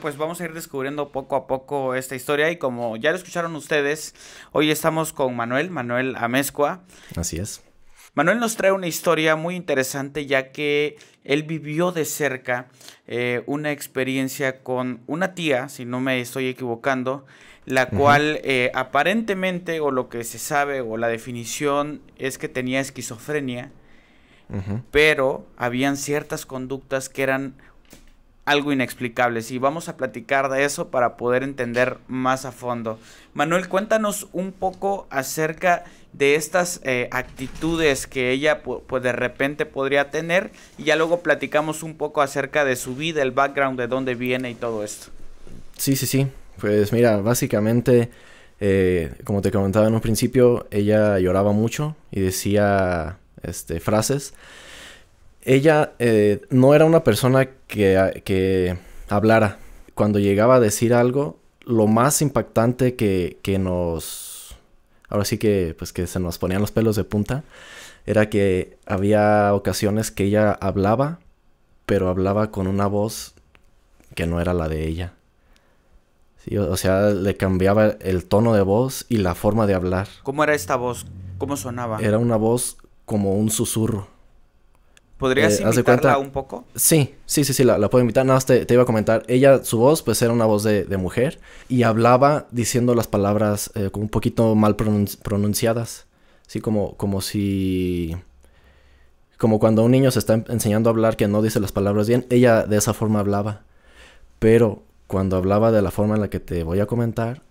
[0.00, 3.56] Pues vamos a ir descubriendo poco a poco esta historia y como ya lo escucharon
[3.56, 4.14] ustedes,
[4.52, 6.82] hoy estamos con Manuel, Manuel Amezcua.
[7.16, 7.62] Así es.
[8.14, 12.68] Manuel nos trae una historia muy interesante ya que él vivió de cerca
[13.06, 17.26] eh, una experiencia con una tía, si no me estoy equivocando,
[17.64, 22.80] la cual eh, aparentemente o lo que se sabe o la definición es que tenía
[22.80, 23.72] esquizofrenia,
[24.90, 27.54] pero habían ciertas conductas que eran
[28.48, 32.98] algo inexplicables y vamos a platicar de eso para poder entender más a fondo.
[33.34, 35.84] Manuel, cuéntanos un poco acerca
[36.14, 41.20] de estas eh, actitudes que ella pu- pues de repente podría tener y ya luego
[41.20, 45.08] platicamos un poco acerca de su vida, el background, de dónde viene y todo esto.
[45.76, 46.26] Sí, sí, sí.
[46.58, 48.08] Pues mira, básicamente,
[48.60, 54.32] eh, como te comentaba en un principio, ella lloraba mucho y decía este, frases.
[55.48, 58.76] Ella eh, no era una persona que, que
[59.08, 59.58] hablara.
[59.94, 64.58] Cuando llegaba a decir algo, lo más impactante que, que nos...
[65.08, 67.44] Ahora sí que, pues que se nos ponían los pelos de punta,
[68.04, 71.18] era que había ocasiones que ella hablaba,
[71.86, 73.32] pero hablaba con una voz
[74.14, 75.14] que no era la de ella.
[76.44, 80.08] Sí, o, o sea, le cambiaba el tono de voz y la forma de hablar.
[80.24, 81.06] ¿Cómo era esta voz?
[81.38, 82.00] ¿Cómo sonaba?
[82.02, 84.17] Era una voz como un susurro.
[85.18, 86.64] ¿Podrías eh, cuenta- un poco?
[86.76, 88.24] Sí, sí, sí, sí, la, la puedo invitar.
[88.24, 89.24] Nada más te, te iba a comentar.
[89.26, 93.70] Ella, su voz, pues era una voz de, de mujer y hablaba diciendo las palabras
[93.74, 96.06] eh, como un poquito mal pronun- pronunciadas.
[96.46, 98.16] Sí, como, como si.
[99.38, 102.08] Como cuando un niño se está em- enseñando a hablar que no dice las palabras
[102.08, 102.26] bien.
[102.30, 103.62] Ella de esa forma hablaba.
[104.38, 107.42] Pero cuando hablaba de la forma en la que te voy a comentar,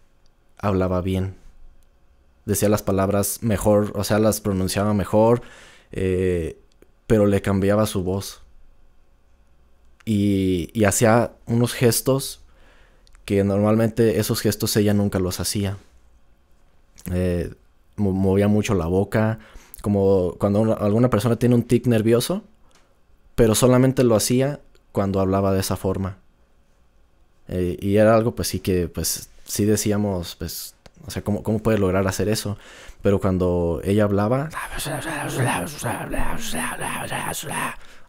[0.58, 1.36] hablaba bien.
[2.46, 5.42] Decía las palabras mejor, o sea, las pronunciaba mejor.
[5.92, 6.58] eh,
[7.08, 8.42] pero le cambiaba su voz.
[10.06, 12.42] Y, hacía unos gestos
[13.26, 15.78] que normalmente esos gestos ella nunca los hacía.
[17.12, 17.54] Eh,
[17.96, 19.40] mo- movía mucho la boca,
[19.82, 22.44] como cuando una- alguna persona tiene un tic nervioso,
[23.36, 24.62] pero solamente lo hacía
[24.94, 26.20] cuando hablaba de esa forma.
[27.48, 30.76] Eh, y era algo pues sí que pues sí decíamos pues
[31.06, 32.58] o sea cómo, cómo puede lograr hacer eso
[33.02, 34.50] pero cuando ella hablaba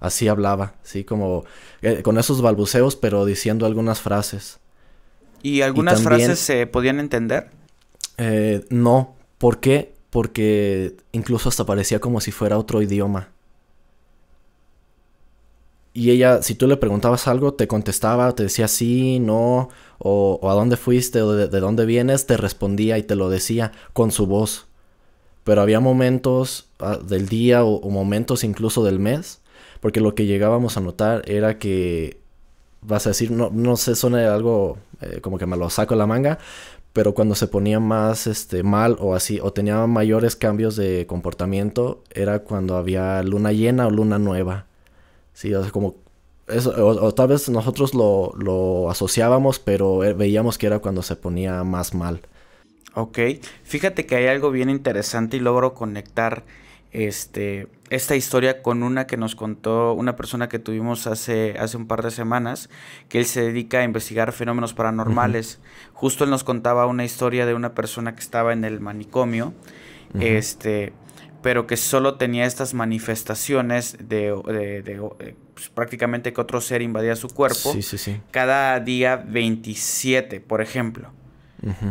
[0.00, 1.44] así hablaba sí como
[1.82, 4.58] eh, con esos balbuceos pero diciendo algunas frases
[5.42, 7.50] ¿Y algunas también- frases se podían entender?
[8.16, 9.94] Eh, no ¿por qué?
[10.10, 13.28] porque incluso hasta parecía como si fuera otro idioma
[15.94, 19.68] y ella, si tú le preguntabas algo, te contestaba, te decía sí, no,
[19.98, 23.28] o, o a dónde fuiste, o de, de dónde vienes, te respondía y te lo
[23.30, 24.67] decía con su voz.
[25.48, 29.40] Pero había momentos ah, del día o, momentos incluso del mes,
[29.80, 32.20] porque lo que llegábamos a notar era que,
[32.82, 36.00] vas a decir, no, no sé, suena algo eh, como que me lo saco de
[36.00, 36.38] la manga,
[36.92, 42.02] pero cuando se ponía más este, mal o así, o tenía mayores cambios de comportamiento,
[42.12, 44.66] era cuando había luna llena o luna nueva.
[45.32, 45.94] Sí, o sea, como
[46.78, 51.64] o tal vez nosotros lo, lo asociábamos, pero eh, veíamos que era cuando se ponía
[51.64, 52.20] más mal.
[53.00, 53.18] Ok,
[53.64, 56.44] fíjate que hay algo bien interesante y logro conectar
[56.90, 61.86] este, esta historia con una que nos contó una persona que tuvimos hace, hace un
[61.86, 62.70] par de semanas,
[63.08, 65.60] que él se dedica a investigar fenómenos paranormales.
[65.92, 69.52] Justo él nos contaba una historia de una persona que estaba en el manicomio,
[70.18, 70.92] este,
[71.42, 77.14] pero que solo tenía estas manifestaciones de, de- de, pues, prácticamente que otro ser invadía
[77.16, 78.20] su cuerpo Sí, sí, sí.
[78.30, 81.12] cada día 27, por ejemplo.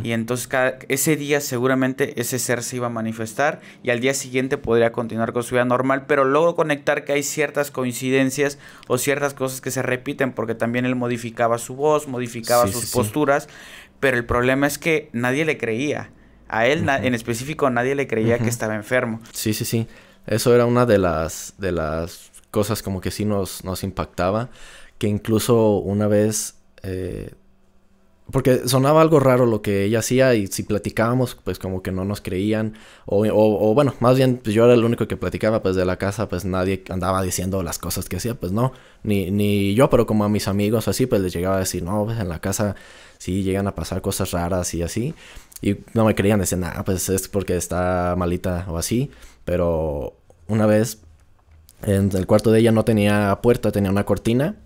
[0.01, 4.13] Y entonces cada, ese día seguramente ese ser se iba a manifestar y al día
[4.13, 8.97] siguiente podría continuar con su vida normal, pero logro conectar que hay ciertas coincidencias o
[8.97, 12.87] ciertas cosas que se repiten porque también él modificaba su voz, modificaba Sí, sus sí,
[12.87, 12.93] sí.
[12.93, 13.49] posturas,
[13.99, 16.11] pero el problema es que nadie le creía.
[16.47, 19.19] A él en específico nadie le creía que estaba enfermo.
[19.33, 19.85] Sí, sí, sí.
[20.27, 24.49] Eso era una de las, de las cosas como que sí nos, nos impactaba.
[24.97, 26.55] Que incluso una vez...
[26.83, 27.31] eh,
[28.31, 32.03] porque sonaba algo raro lo que ella hacía y si platicábamos, pues como que no
[32.03, 32.73] nos creían.
[33.05, 36.27] O, bueno, más bien pues yo era el único que platicaba pues de la casa,
[36.27, 38.73] pues nadie andaba diciendo las cosas que hacía, pues no.
[39.03, 42.05] Ni, ni yo, pero como a mis amigos así, pues les llegaba a decir, no,
[42.05, 42.75] pues en la casa
[43.17, 45.13] sí llegan a pasar cosas raras y así.
[45.61, 49.09] Y no me creían, decían, ah, pues es porque está malita o así.
[49.45, 51.01] Pero una vez
[51.83, 54.57] en el cuarto de ella no tenía puerta, tenía una cortina.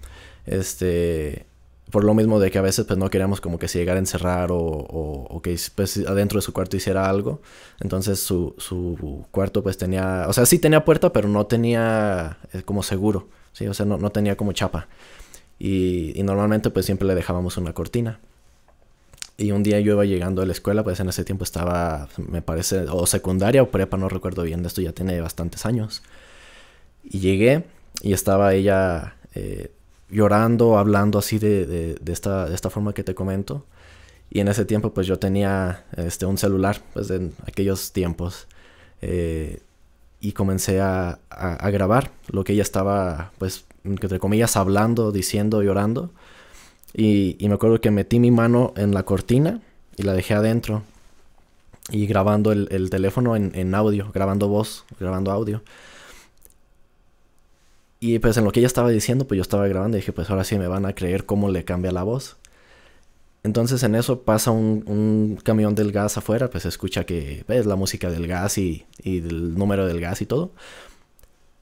[0.46, 1.46] Este,
[1.92, 4.00] por lo mismo de que a veces pues no queríamos como que se llegara a
[4.00, 7.42] encerrar o, o, que pues, adentro de su cuarto hiciera algo.
[7.80, 12.64] Entonces su, su, cuarto pues tenía, o sea, sí tenía puerta, pero no tenía eh,
[12.64, 13.68] como seguro, ¿sí?
[13.68, 14.88] O sea, no, no tenía como chapa.
[15.60, 18.20] Y, y, normalmente pues siempre le dejábamos una cortina.
[19.38, 22.42] Y un día yo iba llegando a la escuela, pues en ese tiempo estaba, me
[22.42, 26.04] parece, o secundaria o prepa, no recuerdo bien, esto ya tiene bastantes años.
[27.04, 27.66] Y llegué
[28.02, 29.72] y estaba ella eh,
[30.12, 33.66] llorando, hablando así de, de, esta, de esta forma que te comento.
[34.30, 38.48] Y en ese tiempo pues yo tenía este, un celular, pues en aquellos tiempos.
[39.02, 39.60] Eh,
[40.20, 46.12] y comencé a, a, grabar lo que ella estaba, pues, entre comillas, hablando, diciendo, llorando.
[46.94, 49.62] Y, y, me acuerdo que metí mi mano en la cortina
[49.98, 50.84] y la dejé adentro.
[51.90, 55.64] Y grabando el, el teléfono en, en, audio, grabando voz, grabando audio.
[58.04, 60.30] Y pues en lo que ella estaba diciendo, pues yo estaba grabando y dije, pues
[60.32, 62.38] ahora sí me van a creer cómo le cambia la voz.
[63.44, 68.10] Entonces en eso pasa un, camión del gas afuera, pues escucha que ves la música
[68.10, 70.52] del gas y, y el número del gas y todo.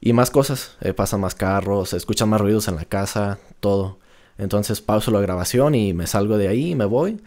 [0.00, 3.98] Y más cosas, eh, pasan más carros, escuchan más ruidos en la casa, todo.
[4.38, 7.20] Entonces pauso la grabación y me salgo de ahí me voy.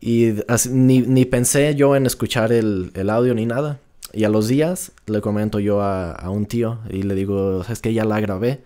[0.00, 0.34] Y
[0.70, 3.80] ni, ni, pensé yo en escuchar el, el audio ni nada.
[4.12, 7.92] Y a los días le comento yo a, un tío y le digo, es que
[7.92, 8.62] ya la grabé.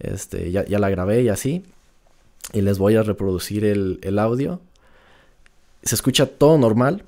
[0.00, 1.64] Este, ya, la grabé y así.
[2.52, 4.60] Y les voy a reproducir el, el audio.
[5.82, 7.04] Se escucha todo normal,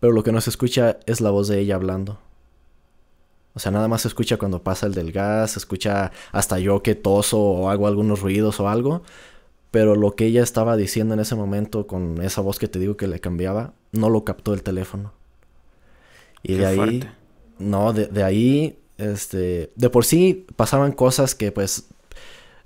[0.00, 2.18] pero lo que no se escucha es la voz de ella hablando.
[3.54, 6.82] O sea, nada más se escucha cuando pasa el del gas, se escucha hasta yo
[6.82, 9.02] que toso o hago algunos ruidos o algo.
[9.70, 12.96] Pero lo que ella estaba diciendo en ese momento con esa voz que te digo
[12.96, 15.12] que le cambiaba, no lo captó el teléfono.
[16.44, 17.10] Y de ahí,
[17.58, 21.88] no, de, ahí, este, de por sí pasaban cosas que pues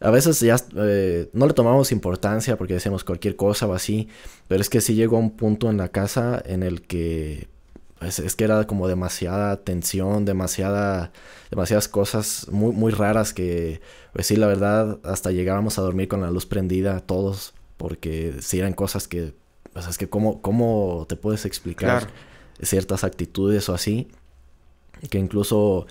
[0.00, 4.08] a veces ya eh, no le tomamos importancia porque decíamos cualquier cosa o así,
[4.48, 7.48] pero es que sí llegó un punto en la casa en el que
[7.98, 11.12] pues, es que era como demasiada tensión, demasiada,
[11.50, 13.81] demasiadas cosas muy, muy raras que,
[14.12, 18.58] pues sí, la verdad, hasta llegábamos a dormir con la luz prendida todos, porque sí
[18.58, 19.34] eran cosas que,
[19.74, 22.08] o sea, es que cómo, cómo te puedes explicar
[22.62, 24.08] ciertas actitudes o así,
[25.10, 25.87] que incluso,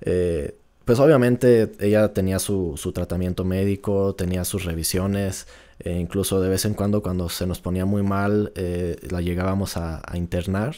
[0.00, 5.46] eh, pues obviamente ella tenía su, su, tratamiento médico, tenía sus revisiones,
[5.78, 9.76] e incluso de vez en cuando cuando se nos ponía muy mal eh, la llegábamos
[9.76, 10.76] a, a internar.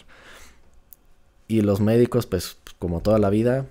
[1.46, 3.66] Y los médicos, pues como toda la vida,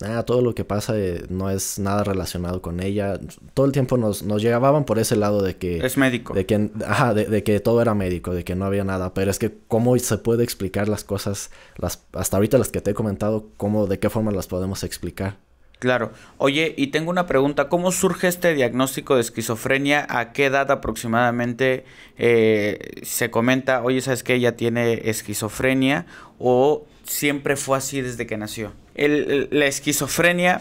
[0.00, 3.18] Ah, todo lo que pasa eh, no es nada relacionado con ella.
[3.54, 5.78] Todo el tiempo nos, nos llegaban por ese lado de que...
[5.78, 6.34] Es médico.
[6.34, 9.12] De que, ajá, de, que todo era médico, de que no había nada.
[9.12, 12.92] Pero es que cómo se puede explicar las cosas, las, hasta ahorita las que te
[12.92, 15.36] he comentado, cómo, de qué forma las podemos explicar.
[15.80, 16.12] Claro.
[16.38, 17.68] Oye, y tengo una pregunta.
[17.68, 20.06] ¿Cómo surge este diagnóstico de esquizofrenia?
[20.08, 21.84] ¿A qué edad aproximadamente
[22.16, 26.06] eh, se comenta, oye, sabes que ella tiene esquizofrenia?
[26.38, 28.72] ¿O siempre fue así desde que nació?
[28.98, 30.60] La esquizofrenia,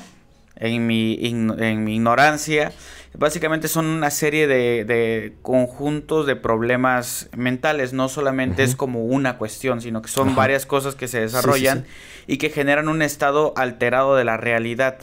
[0.56, 2.72] en mi, en mi ignorancia,
[3.18, 7.94] básicamente son una serie de, conjuntos de problemas mentales.
[7.94, 11.86] No solamente es como una cuestión, sino que son varias cosas que se desarrollan
[12.28, 15.00] y que generan un estado alterado de la realidad.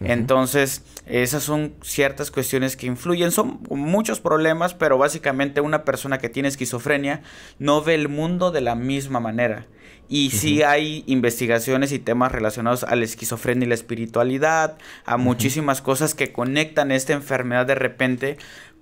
[0.00, 3.30] Entonces, esas son ciertas cuestiones que influyen.
[3.30, 7.22] Son muchos problemas, pero básicamente una persona que tiene esquizofrenia
[7.58, 9.66] no ve el mundo de la misma manera.
[10.08, 15.80] Y sí hay investigaciones y temas relacionados a la esquizofrenia y la espiritualidad, a muchísimas
[15.80, 18.36] cosas que conectan esta enfermedad de repente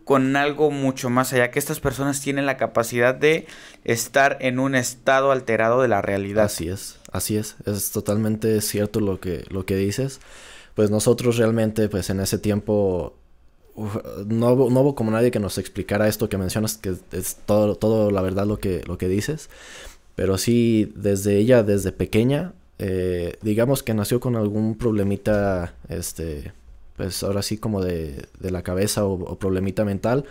[0.05, 3.47] con algo mucho más allá, que estas personas tienen la capacidad de
[3.85, 6.45] estar en un estado alterado de la realidad.
[6.45, 10.21] Así es, así es, es totalmente cierto lo que, lo que dices.
[10.75, 13.15] Pues nosotros realmente, pues en ese tiempo,
[14.27, 18.23] no, hubo, como nadie que nos explicara esto que mencionas, que es todo, todo la
[18.23, 19.51] verdad lo que, lo que dices.
[20.15, 26.53] Pero sí, desde ella, desde pequeña, eh, digamos que nació con algún problemita, este,
[26.97, 30.25] pues ahora sí como de, de la cabeza o, problemita mental,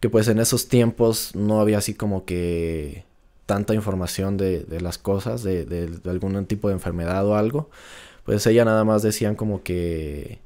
[0.00, 3.04] que pues en esos tiempos no había así como que
[3.46, 7.68] tanta información de, de las cosas, de, de, algún tipo de enfermedad o algo,
[8.24, 10.38] pues ella nada más decían como que,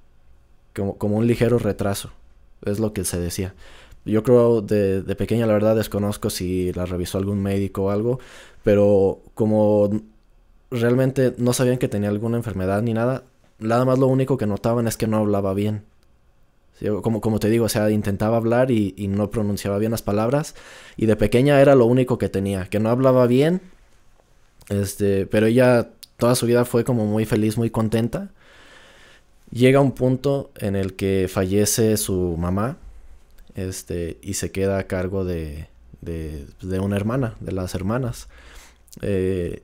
[0.74, 2.12] como, como un ligero retraso,
[2.64, 3.54] es lo que se decía.
[4.04, 8.18] Yo creo de, de pequeña, la verdad, desconozco si la revisó algún médico o algo,
[8.64, 9.90] pero como
[10.70, 13.24] realmente no sabían que tenía alguna enfermedad ni nada,
[13.58, 15.84] nada más lo único que notaban es que no hablaba bien.
[17.02, 20.54] como, como te digo, o sea, intentaba hablar y, y, no pronunciaba bien las palabras.
[20.96, 23.60] Y de pequeña era lo único que tenía, que no hablaba bien.
[24.68, 28.30] Este, pero ella toda su vida fue como muy feliz, muy contenta.
[29.50, 32.78] Llega un punto en el que fallece su mamá.
[33.54, 35.68] Este, y se queda a cargo de,
[36.02, 38.28] de, una hermana, de las hermanas.
[39.00, 39.62] Eh,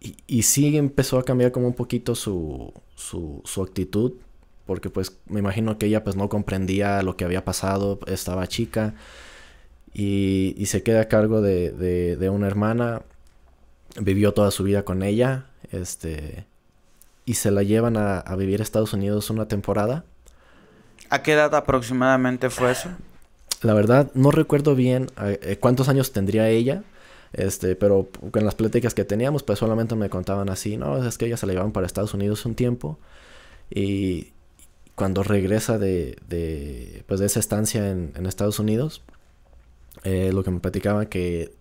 [0.00, 4.12] y, sí empezó a cambiar como un poquito su, su, actitud,
[4.64, 8.94] porque pues me imagino que ella pues no comprendía lo que había pasado, estaba chica,
[9.92, 13.02] y, se queda a cargo de, de, de, una hermana,
[14.00, 16.46] vivió toda su vida con ella, este,
[17.24, 20.04] y se la llevan a, a vivir a Estados Unidos una temporada.
[21.10, 22.90] ¿A qué edad aproximadamente fue eso?
[23.62, 26.84] La verdad, no recuerdo bien eh, cuántos años tendría ella,
[27.32, 31.26] este, pero con las pláticas que teníamos, pues solamente me contaban así, no, es que
[31.26, 32.98] ella se la llevaban para Estados Unidos un tiempo
[33.70, 34.32] y
[34.94, 39.02] cuando regresa de, de pues de esa estancia en, en Estados Unidos,
[40.04, 41.52] eh, lo que me platicaban que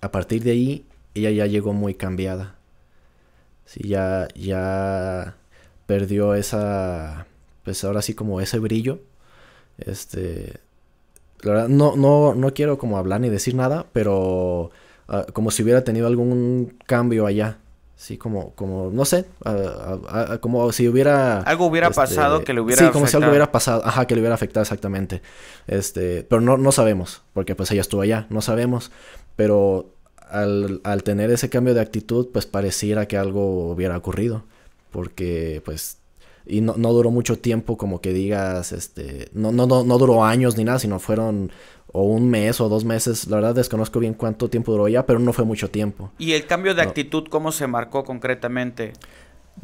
[0.00, 2.54] a partir de ahí ella ya llegó muy cambiada.
[3.64, 5.36] Sí, ya, ya
[5.86, 7.26] perdió esa,
[7.66, 9.00] pues ahora sí como ese brillo.
[9.76, 10.52] Este,
[11.40, 14.70] la verdad, no, no, no quiero como hablar ni decir nada, pero
[15.08, 17.58] uh, como si hubiera tenido algún cambio allá.
[17.96, 21.40] Sí, como, como, no sé, uh, uh, como si hubiera...
[21.40, 23.10] Algo hubiera este, pasado que le hubiera Sí, como afectado.
[23.10, 25.22] si algo hubiera pasado, ajá, que le hubiera afectado exactamente.
[25.66, 28.92] Este, pero no, no sabemos, porque pues ella estuvo allá, no sabemos.
[29.34, 29.90] Pero
[30.28, 34.44] al, al tener ese cambio de actitud, pues pareciera que algo hubiera ocurrido.
[34.92, 35.98] Porque pues
[36.46, 40.24] y no, no, duró mucho tiempo como que digas, este, no, no, no, no duró
[40.24, 41.50] años ni nada, sino fueron
[41.92, 45.18] o un mes o dos meses, la verdad desconozco bien cuánto tiempo duró ya, pero
[45.18, 46.12] no fue mucho tiempo.
[46.18, 46.88] ¿Y el cambio de no.
[46.88, 48.92] actitud cómo se marcó concretamente?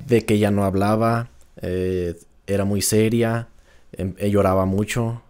[0.07, 3.49] De que ya no hablaba, eh, era muy seria,
[3.93, 5.23] eh, lloraba mucho,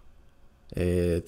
[0.74, 1.22] eh,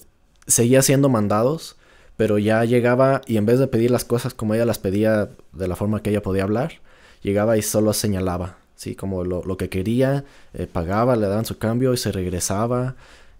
[0.47, 1.75] seguía haciendo mandados,
[2.17, 5.67] pero ya llegaba y en vez de pedir las cosas como ella las pedía de
[5.67, 6.73] la forma que ella podía hablar,
[7.21, 11.57] llegaba y solo señalaba sí, como lo, lo que quería, eh, pagaba, le daban su
[11.57, 12.95] cambio y se regresaba.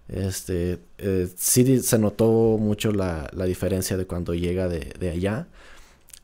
[0.08, 5.46] Este, eh, sí se notó mucho la, la, diferencia de cuando llega de, de, allá.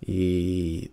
[0.05, 0.91] Y...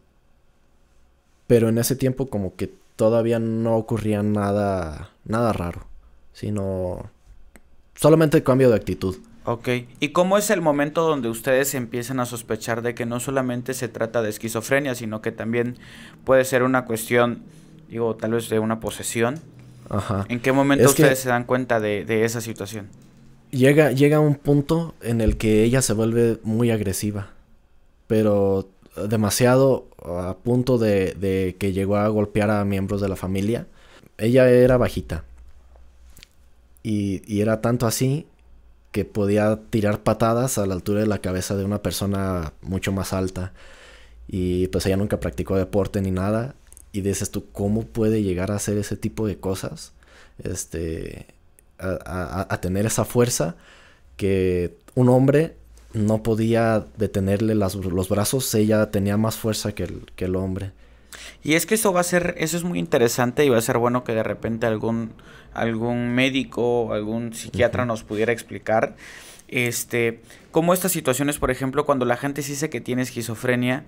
[1.47, 5.87] Pero en ese tiempo como que todavía no ocurría nada, nada raro,
[6.33, 7.09] sino
[7.95, 9.17] solamente cambio de actitud.
[9.45, 9.67] Ok,
[9.99, 13.87] ¿y cómo es el momento donde ustedes empiezan a sospechar de que no solamente se
[13.87, 15.77] trata de esquizofrenia, sino que también
[16.23, 17.41] puede ser una cuestión
[17.89, 19.39] digo, tal vez de una posesión.
[19.89, 20.25] Ajá.
[20.29, 22.87] ¿En qué momento es ustedes se dan cuenta de, de, esa situación?
[23.51, 27.31] Llega, llega un punto en el que ella se vuelve muy agresiva,
[28.05, 28.69] pero
[29.07, 33.65] demasiado a punto de, de que llegó a golpear a miembros de la familia.
[34.17, 35.23] Ella era bajita
[36.83, 38.27] y, y era tanto así
[38.91, 43.13] que podía tirar patadas a la altura de la cabeza de una persona mucho más
[43.13, 43.53] alta.
[44.27, 46.55] Y pues ella nunca practicó deporte ni nada
[46.91, 49.93] y dices tú, ¿cómo puede llegar a hacer ese tipo de cosas?
[50.43, 51.27] Este,
[51.77, 53.55] a, a, a tener esa fuerza
[54.17, 55.55] que un hombre
[55.93, 60.71] no podía detenerle las, los brazos, ella tenía más fuerza que el, que el hombre.
[61.43, 63.77] Y es que eso va a ser, eso es muy interesante y va a ser
[63.77, 65.13] bueno que de repente algún,
[65.53, 67.89] algún médico, algún psiquiatra uh -huh.
[67.89, 68.95] nos pudiera explicar
[69.51, 73.83] este, como estas situaciones, por ejemplo, cuando la gente sí dice que tiene esquizofrenia,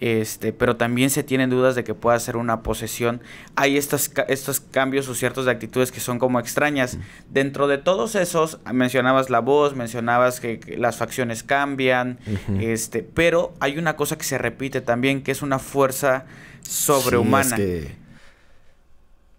[0.00, 3.20] este, pero también se tienen dudas de que pueda ser una posesión,
[3.54, 6.96] hay estos, estos cambios o ciertos de actitudes que son como extrañas.
[6.96, 7.00] Mm.
[7.30, 12.62] Dentro de todos esos, mencionabas la voz, mencionabas que, que las facciones cambian, uh -huh.
[12.62, 16.26] este, pero hay una cosa que se repite también, que es una fuerza
[16.62, 17.56] sobrehumana.
[17.56, 17.96] Sí, es que...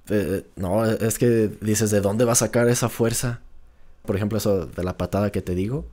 [0.10, 3.42] eh, no, es que dices, ¿de dónde va a sacar esa fuerza?
[4.08, 5.86] Por ejemplo, eso de la patada que te digo,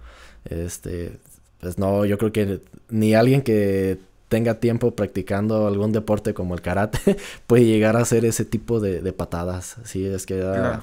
[0.47, 1.19] este,
[1.61, 6.63] pues no, yo creo que ni alguien que tenga tiempo practicando algún deporte como el
[6.63, 7.17] karate
[7.47, 9.77] puede llegar a hacer ese tipo de, de patadas.
[9.85, 10.83] Sí, es que era claro.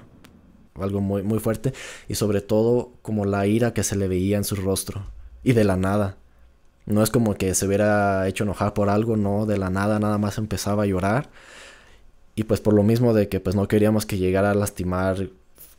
[0.79, 1.73] algo muy, muy fuerte.
[2.07, 5.05] Y sobre todo, como la ira que se le veía en su rostro.
[5.43, 6.17] Y de la nada.
[6.85, 10.17] No es como que se hubiera hecho enojar por algo, no, de la nada nada
[10.17, 11.29] más empezaba a llorar.
[12.35, 15.29] Y pues por lo mismo de que pues no queríamos que llegara a lastimar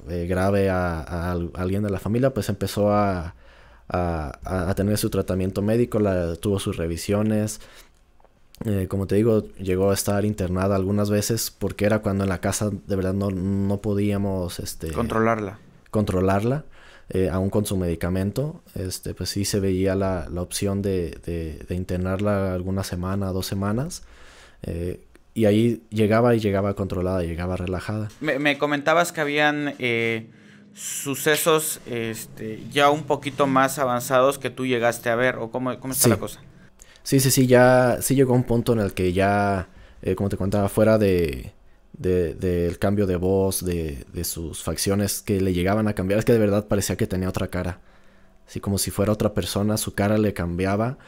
[0.09, 3.35] eh, grave a, a, a, alguien de la familia, pues empezó a,
[3.89, 7.61] a tener su tratamiento médico, la, tuvo sus revisiones.
[8.65, 12.41] Eh, como te digo, llegó a estar internada algunas veces porque era cuando en la
[12.41, 15.59] casa de verdad no, no podíamos este, controlarla.
[15.91, 16.65] Controlarla.
[17.09, 21.59] Eh, aún con su medicamento, este, pues sí se veía la, la opción de, de,
[21.69, 24.05] de, internarla alguna semana, dos semanas.
[24.63, 28.09] Eh, y ahí llegaba y llegaba controlada, llegaba relajada.
[28.21, 30.31] Me, me comentabas que habían eh,
[30.75, 35.93] sucesos este, ya un poquito más avanzados que tú llegaste a ver, o cómo, cómo
[35.93, 36.41] está la cosa.
[37.03, 39.69] Sí, sí, sí, ya sí llegó un punto en el que ya,
[40.03, 41.53] eh, como te contaba, fuera de,
[41.93, 46.33] del cambio de voz, de, de, sus facciones que le llegaban a cambiar, es que
[46.33, 47.81] de verdad parecía que tenía otra cara.
[48.47, 50.99] Así como si fuera otra persona, su cara le cambiaba.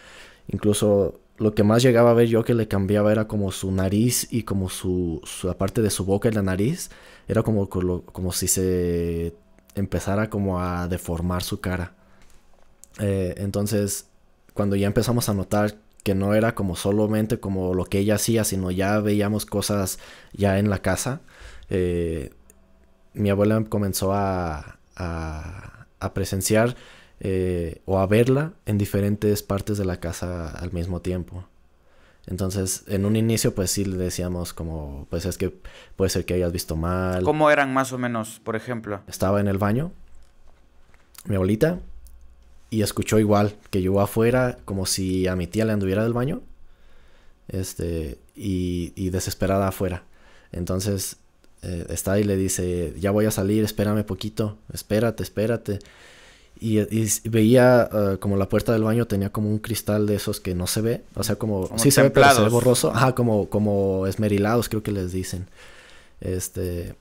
[0.48, 4.28] Incluso lo que más llegaba a ver yo que le cambiaba era como su nariz
[4.30, 6.90] y como su, su parte de su boca y la nariz.
[7.26, 9.34] Era como, como si se
[9.74, 11.94] empezara como a deformar su cara.
[13.00, 14.06] Eh, entonces,
[14.54, 18.44] cuando ya empezamos a notar que no era como solamente como lo que ella hacía,
[18.44, 19.98] sino ya veíamos cosas
[20.32, 21.22] ya en la casa,
[21.70, 22.30] eh,
[23.14, 26.76] mi abuela comenzó a, a, a presenciar
[27.26, 31.46] eh, o a verla en diferentes partes de la casa al mismo tiempo.
[32.26, 35.50] Entonces, en un inicio, pues sí le decíamos como, pues es que
[35.96, 37.24] puede ser que hayas visto mal.
[37.24, 39.00] ¿Cómo eran más o menos, por ejemplo?
[39.08, 39.90] Estaba en el baño,
[41.24, 41.80] mi abuelita,
[42.68, 46.42] y escuchó igual que yo afuera, como si a mi tía le anduviera del baño,
[47.48, 50.04] este, y, y desesperada afuera.
[50.52, 51.16] Entonces,
[51.62, 55.78] eh, está y le dice, ya voy a salir, espérame poquito, espérate, espérate.
[56.60, 56.78] Y,
[57.28, 60.66] veía ah, como la puerta del baño tenía como un cristal de esos que no
[60.66, 61.04] se ve.
[61.14, 61.70] O sea, como...
[61.78, 62.90] sí se ve, pero se ve borroso.
[62.90, 65.48] Ajá, como, como esmerilados creo que les dicen.
[66.20, 66.94] Este...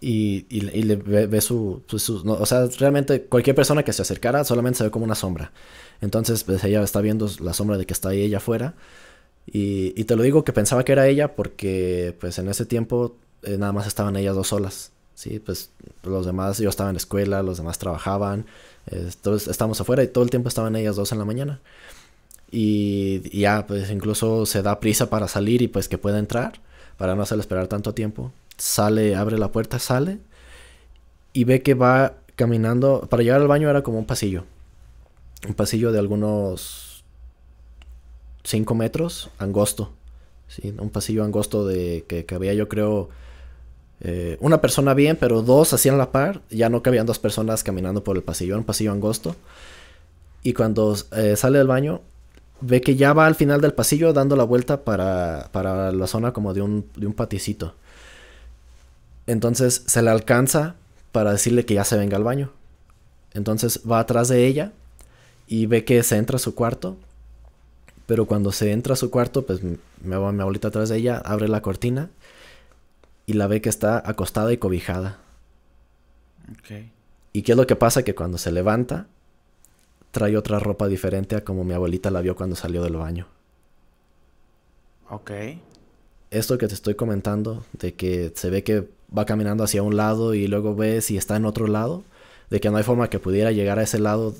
[0.00, 1.82] Y, y, le ve, su...
[1.88, 5.52] Pues, o sea, realmente cualquier persona que se acercara solamente se ve como una sombra.
[6.00, 8.74] Entonces, pues ella está viendo la sombra de que está ahí ella afuera.
[9.46, 13.16] Y, y te lo digo que pensaba que era ella porque pues en ese tiempo
[13.42, 14.92] eh, nada más estaban ellas dos solas.
[15.14, 15.70] Sí, pues
[16.02, 18.46] los demás, yo estaba en la escuela, los demás trabajaban,
[18.86, 21.60] estábamos afuera y todo el tiempo estaban ellas dos en la mañana.
[22.50, 26.60] Y, ya, pues incluso se da prisa para salir y pues que pueda entrar,
[26.98, 28.32] para no hacerle esperar tanto tiempo.
[28.56, 30.18] Sale, abre la puerta, sale
[31.32, 34.44] y ve que va caminando, para llegar al baño era como un pasillo,
[35.48, 37.04] un pasillo de algunos
[38.44, 39.92] 5 metros, angosto,
[40.48, 40.74] ¿sí?
[40.78, 43.08] un pasillo angosto de que, que había yo creo
[44.04, 46.40] eh, una persona bien, pero dos hacían la par.
[46.50, 49.36] Ya no cabían dos personas caminando por el pasillo, un pasillo angosto.
[50.42, 52.00] Y cuando eh, sale del baño,
[52.60, 56.32] ve que ya va al final del pasillo dando la vuelta para, para la zona
[56.32, 57.74] como de un, de un paticito.
[59.28, 60.74] Entonces se le alcanza
[61.12, 62.50] para decirle que ya se venga al baño.
[63.34, 64.72] Entonces va atrás de ella
[65.46, 66.96] y ve que se entra a su cuarto.
[68.06, 71.18] Pero cuando se entra a su cuarto, pues me va mi abuelita atrás de ella,
[71.24, 72.10] abre la cortina
[73.26, 75.18] y la ve que está acostada y cobijada.
[77.32, 78.02] ¿Y qué es lo que pasa?
[78.02, 79.06] Que cuando se levanta,
[80.10, 83.26] trae otra ropa diferente a como mi abuelita la vio cuando salió del baño.
[85.08, 85.30] Ok.
[86.30, 90.34] Esto que te estoy comentando, de que se ve que va caminando hacia un lado
[90.34, 92.02] y luego ve si está en otro lado,
[92.50, 94.34] de que no hay forma que pudiera llegar a ese lado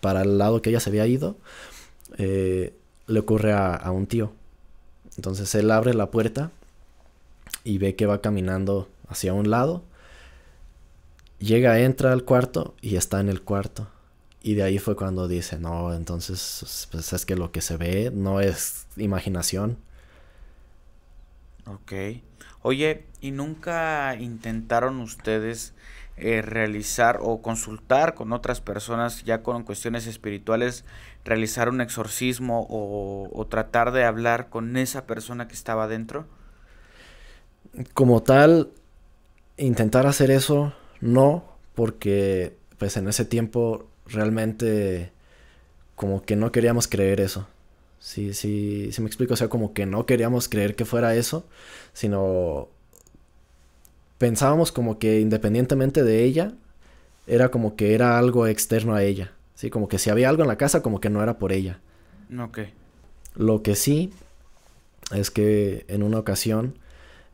[0.00, 1.36] para el lado que ella se había ido,
[2.18, 2.74] eh,
[3.06, 4.32] le ocurre a un tío.
[5.16, 6.50] Entonces él abre la puerta
[7.62, 9.84] y ve que va caminando hacia un lado.
[11.38, 13.88] Llega, entra al cuarto y está en el cuarto.
[14.42, 18.10] Y de ahí fue cuando dice, no, entonces pues es que lo que se ve
[18.14, 19.78] no es imaginación.
[21.66, 21.92] Ok.
[22.60, 25.74] Oye, ¿y nunca intentaron ustedes
[26.16, 30.84] eh, realizar o consultar con otras personas ya con cuestiones espirituales,
[31.24, 36.26] realizar un exorcismo o, o tratar de hablar con esa persona que estaba dentro?
[37.92, 38.70] Como tal,
[39.56, 45.12] intentar hacer eso, no, porque pues en ese tiempo realmente
[45.94, 47.46] como que no queríamos creer eso.
[47.98, 51.46] Sí, sí, sí me explico, o sea, como que no queríamos creer que fuera eso,
[51.92, 52.68] sino
[54.18, 56.52] pensábamos como que independientemente de ella,
[57.26, 59.32] era como que era algo externo a ella.
[59.54, 61.80] Sí, como que si había algo en la casa, como que no era por ella.
[62.38, 62.58] Ok.
[63.36, 64.12] Lo que sí
[65.12, 66.78] es que en una ocasión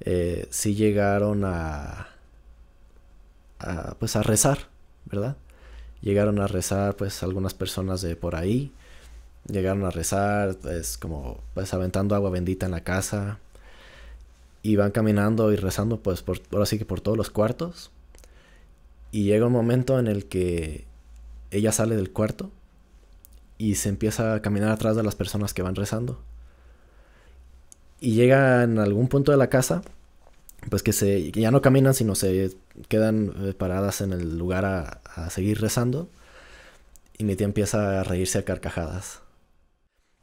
[0.01, 2.09] eh, sí llegaron a,
[3.99, 4.69] pues a rezar,
[5.05, 5.37] ¿verdad?
[6.03, 8.73] Llegaron a rezar pues algunas personas de por ahí,
[9.47, 13.39] llegaron a rezar pues como pues aventando agua bendita en la casa.
[14.63, 17.91] Y van caminando y rezando pues por, ahora sí que por todos los cuartos.
[19.13, 20.85] Y llega un momento en el que
[21.51, 22.51] ella sale del cuarto
[23.59, 26.21] y se empieza a caminar atrás de las personas que van rezando
[28.01, 29.83] y llega en algún punto de la casa,
[30.71, 32.57] pues que se ya no caminan, sino se
[32.89, 36.09] quedan eh, paradas en el lugar a, seguir rezando.
[37.19, 39.21] Y mi tía empieza a reírse a carcajadas.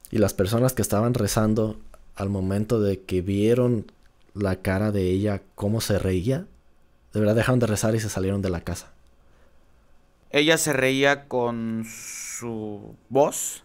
[0.10, 1.80] Y las personas que estaban rezando,
[2.16, 3.92] al momento de que vieron
[4.34, 6.48] la cara de ella, cómo se reía,
[7.14, 8.92] De verdad dejaron de rezar y se salieron de la casa.
[10.32, 13.64] Ella se reía con su voz.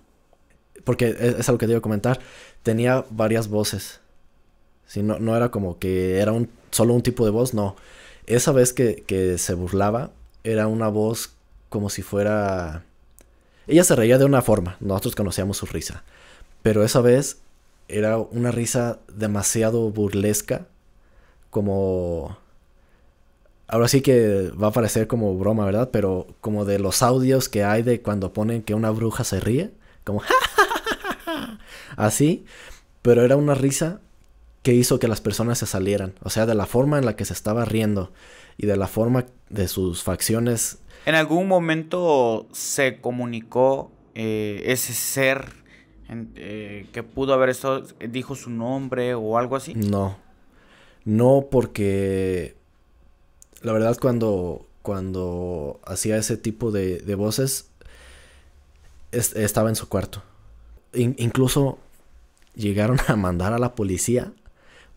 [0.85, 2.21] Porque es, es algo que debo comentar.
[2.63, 4.02] Tenía varias voces.
[4.97, 7.77] No, no era como que era un, solo un tipo de voz, no.
[8.27, 10.11] Esa vez que, que se burlaba,
[10.45, 11.35] era una voz
[11.69, 12.85] como si fuera...
[13.67, 16.05] Ella se reía de una forma, nosotros conocíamos su risa.
[16.63, 17.39] Pero esa vez
[17.89, 20.67] era una risa demasiado burlesca,
[21.51, 22.39] como...
[23.69, 25.89] Ahora sí que va a parecer como broma, ¿verdad?
[25.93, 29.71] Pero como de los audios que hay de cuando ponen que una bruja se ríe,
[30.05, 30.23] como...
[31.97, 32.45] Así,
[33.01, 34.01] pero era una risa
[34.63, 36.15] que hizo que las personas se salieran.
[36.23, 38.13] O sea, de la forma en la que se estaba riendo
[38.57, 40.79] y de la forma de sus facciones.
[41.05, 45.53] ¿En algún momento se comunicó eh, ese ser
[46.37, 49.75] eh, que pudo haber estado, dijo su nombre o algo así?
[49.75, 50.17] No.
[51.05, 52.55] No porque
[53.63, 57.71] la verdad cuando, cuando hacía ese tipo de, de voces
[59.11, 60.23] es, estaba en su cuarto.
[60.95, 61.79] In, incluso
[62.55, 64.33] llegaron a mandar a la policía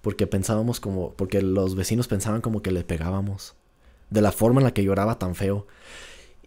[0.06, 3.56] porque pensábamos como, porque los vecinos pensaban como que le pegábamos,
[4.12, 5.66] de la forma en la que lloraba tan feo.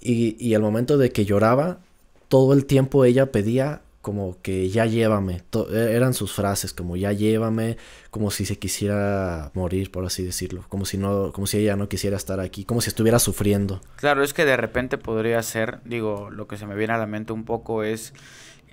[0.00, 1.80] Y, y al momento de que lloraba,
[2.28, 7.10] todo el tiempo ella pedía como que ya llévame, to eran sus frases como ya
[7.10, 7.78] llévame,
[8.12, 11.88] como si se quisiera morir, por así decirlo, como si no, como si ella no
[11.88, 13.80] quisiera estar aquí, como si estuviera sufriendo.
[13.96, 17.06] Claro, es que de repente podría ser, digo, lo que se me viene a la
[17.08, 18.14] mente un poco es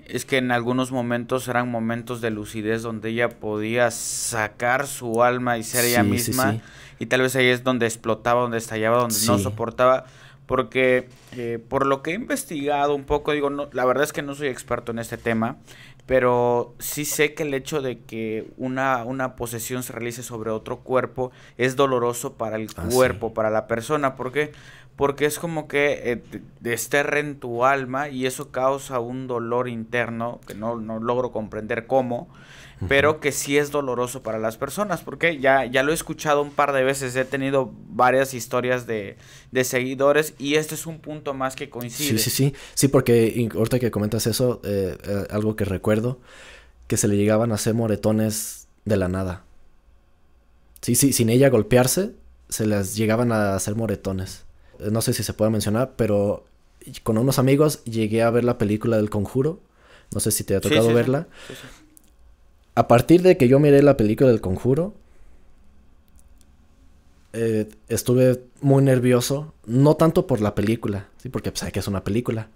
[0.08, 5.58] es que en algunos momentos eran momentos de lucidez donde ella podía sacar su alma
[5.58, 6.60] y ser ella Sí, misma sí.
[6.98, 10.04] y tal vez ahí es donde explotaba, donde estallaba, donde no soportaba
[10.46, 14.22] porque eh, por lo que he investigado un poco, digo, no, la verdad es que
[14.22, 15.56] no soy experto en este tema,
[16.06, 20.78] pero sí sé que el hecho de que una, una posesión se realice sobre otro
[20.78, 24.52] cuerpo es doloroso para el Ah, cuerpo, para la persona, ¿por qué?
[24.96, 30.40] Porque es como que eh, te- desterren tu alma y eso causa un dolor interno
[30.46, 32.28] que no, no logro comprender cómo,
[32.88, 36.50] pero que sí es doloroso para las personas, porque ya, ya lo he escuchado un
[36.50, 39.16] par de veces, he tenido varias historias de,
[39.50, 42.18] de seguidores y este es un punto más que coincide.
[42.18, 42.54] Sí, sí, sí.
[42.74, 46.20] Sí, porque ahorita que comentas eso, eh, eh, algo que recuerdo,
[46.88, 49.44] que se le llegaban a hacer moretones de la nada.
[50.82, 52.12] Sí, sí, sin ella golpearse,
[52.48, 54.45] se les llegaban a hacer moretones.
[54.90, 56.44] No sé si se puede mencionar, pero
[57.02, 59.60] con unos amigos llegué a ver la película del Conjuro.
[60.12, 60.94] No sé si te ha tocado sí, sí.
[60.94, 61.26] verla.
[61.48, 61.54] Sí.
[62.74, 64.94] A partir de que yo miré la película del Conjuro,
[67.32, 72.02] eh, estuve muy nervioso, no tanto por la película, sí, porque pues, que es una
[72.02, 72.48] película,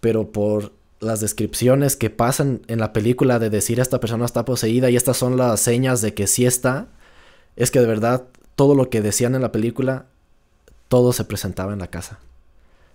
[0.00, 4.90] pero por las descripciones que pasan en la película de decir esta persona está poseída
[4.90, 6.86] y estas son las señas de que sí está,
[7.56, 10.06] es que de verdad todo lo que decían en la película,
[10.88, 12.18] todo se presentaba en la casa.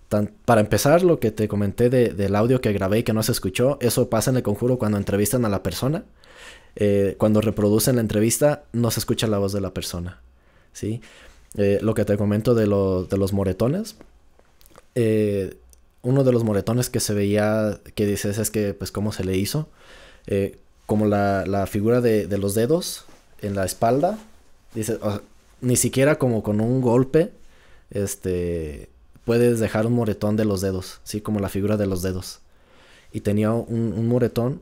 [0.09, 3.23] Tan- para empezar, lo que te comenté de- del audio que grabé y que no
[3.23, 6.03] se escuchó, eso pasa en el conjuro cuando entrevistan a la persona.
[6.75, 10.21] Eh, cuando reproducen la entrevista, no se escucha la voz de la persona.
[10.73, 11.01] ¿sí?
[11.57, 13.95] Eh, lo que te comento de, lo- de los moretones.
[14.95, 15.57] eh,
[16.03, 19.37] uno de los moretones que se veía, que dices es que, pues, cómo se le
[19.37, 19.69] hizo.
[20.85, 23.05] como la, figura de, los dedos
[23.41, 24.17] en la espalda.
[24.73, 25.21] Dice, o sea,
[25.61, 27.31] ni siquiera como con un golpe,
[27.91, 28.89] este,
[29.25, 31.21] puedes dejar un moretón de los dedos, ¿sí?
[31.21, 32.39] Como la figura de los dedos.
[33.11, 34.61] Y tenía un, un moretón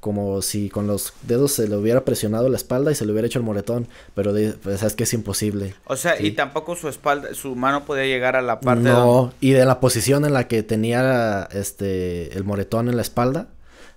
[0.00, 3.26] como si con los dedos se le hubiera presionado la espalda y se le hubiera
[3.26, 5.74] hecho el moretón, pero de, pues es que es imposible.
[5.86, 9.34] O sea, y tampoco su espalda, su mano podía llegar a la parte no, donde-
[9.40, 13.48] y de la posición en la que tenía este el moretón en la espalda,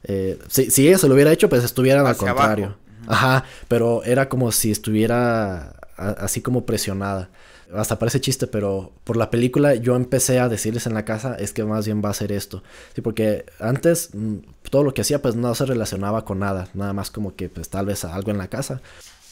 [0.03, 2.65] eh, si, si ella se lo hubiera hecho, pues estuviera al contrario.
[2.65, 2.79] abajo.
[3.07, 7.29] Ajá, pero era como si estuviera a- así como presionada.
[7.73, 11.53] Hasta parece chiste, pero por la película yo empecé a decirles en la casa, es
[11.53, 12.63] que más bien va a ser esto.
[12.95, 14.37] Sí, porque antes mm,
[14.71, 17.69] todo lo que hacía pues no se relacionaba con nada, nada más como que pues
[17.69, 18.81] tal vez algo en la casa.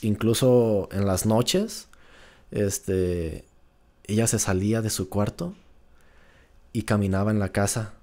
[0.02, 1.88] Incluso en las noches,
[2.52, 3.46] este,
[4.08, 5.56] ella se salía de su cuarto
[6.74, 7.94] y caminaba en la casa.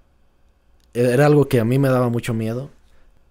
[0.94, 2.70] E- Era algo que a mí me daba mucho miedo.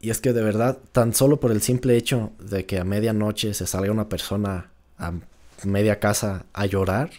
[0.01, 3.53] Y es que de verdad, tan solo por el simple hecho de que a medianoche
[3.53, 5.13] se salga una persona a
[5.65, 7.11] media casa a llorar,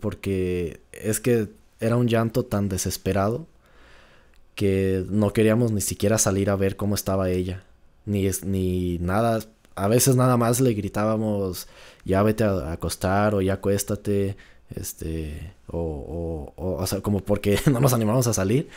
[0.00, 1.48] porque es que
[1.80, 3.46] era un llanto tan desesperado
[4.54, 7.64] que no queríamos ni siquiera salir a ver cómo estaba ella,
[8.04, 9.40] ni, ni nada.
[9.74, 11.68] A veces nada más le gritábamos,
[12.04, 14.36] ya vete a, a acostar o ya acuéstate,
[14.74, 18.68] este, o, o, o, o sea, como porque no nos animamos a salir.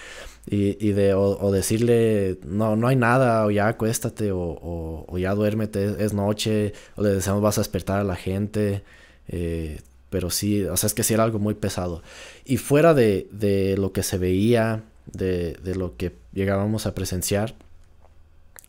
[0.45, 5.34] Y, y de, o, decirle, no, no hay nada, o ya acuéstate, o, o, ya
[5.36, 8.84] duérmete, es, noche, o le decíamos vas a despertar a la gente.
[9.27, 9.79] eh,
[10.10, 12.03] pero sí, o sea, es que sí era algo muy pesado.
[12.45, 17.56] Y fuera de, de lo que se veía, de, de, lo que llegábamos a presenciar,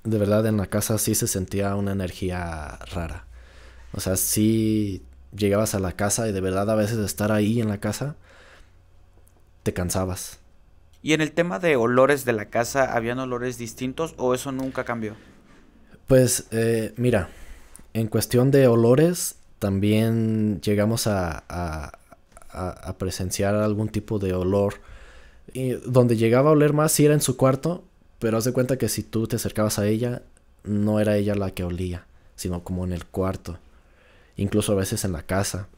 [0.04, 3.26] de verdad en la casa sí se sentía una energía rara.
[3.92, 5.02] O sea, sí
[5.37, 8.16] llegabas a la casa y de verdad a veces estar ahí en la casa
[9.64, 10.38] te cansabas.
[11.05, 14.85] ¿Y en el tema de olores de la casa, habían olores distintos o eso nunca
[14.85, 15.14] cambió?
[16.07, 17.29] Pues eh, mira,
[17.93, 24.77] en cuestión de olores, también llegamos a, a, presenciar algún tipo de olor.
[25.53, 27.85] Y donde llegaba a oler más, sí era en su cuarto,
[28.19, 30.23] pero haz de cuenta que si tú te acercabas a ella,
[30.62, 33.59] no era ella la que olía, sino como en el cuarto,
[34.38, 35.69] incluso a veces en la casa.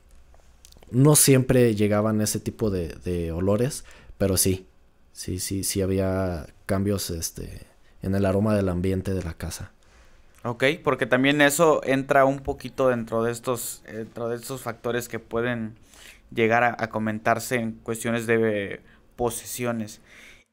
[0.92, 3.84] No siempre llegaban ese tipo de olores,
[4.18, 4.66] pero sí,
[5.16, 7.62] sí, sí, sí había cambios este,
[8.02, 9.72] en el aroma del ambiente de la casa.
[10.44, 15.18] Ok, porque también eso entra un poquito dentro de estos, dentro de estos factores que
[15.18, 15.74] pueden
[16.30, 18.80] llegar a, a comentarse en cuestiones de
[19.16, 20.02] posesiones.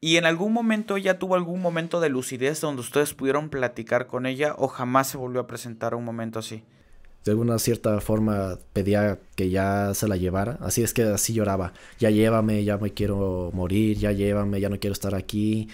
[0.00, 4.26] ¿Y en algún momento ella tuvo algún momento de lucidez donde ustedes pudieron platicar con
[4.26, 6.64] ella o jamás se volvió a presentar un momento así?
[7.24, 10.58] De alguna cierta forma pedía que ya se la llevara.
[10.60, 11.72] Así es que así lloraba.
[11.98, 15.68] Ya llévame, ya me quiero morir, ya llévame, ya no quiero estar aquí.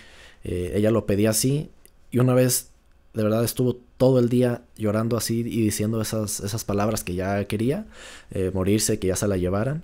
[0.45, 1.71] Eh, ella lo pedía así.
[2.13, 2.71] Y una vez,
[3.15, 7.45] de verdad, estuvo todo el día llorando así y diciendo esas, esas palabras que ya
[7.47, 7.87] quería,
[8.31, 9.83] eh, morirse, que ya se la llevaran,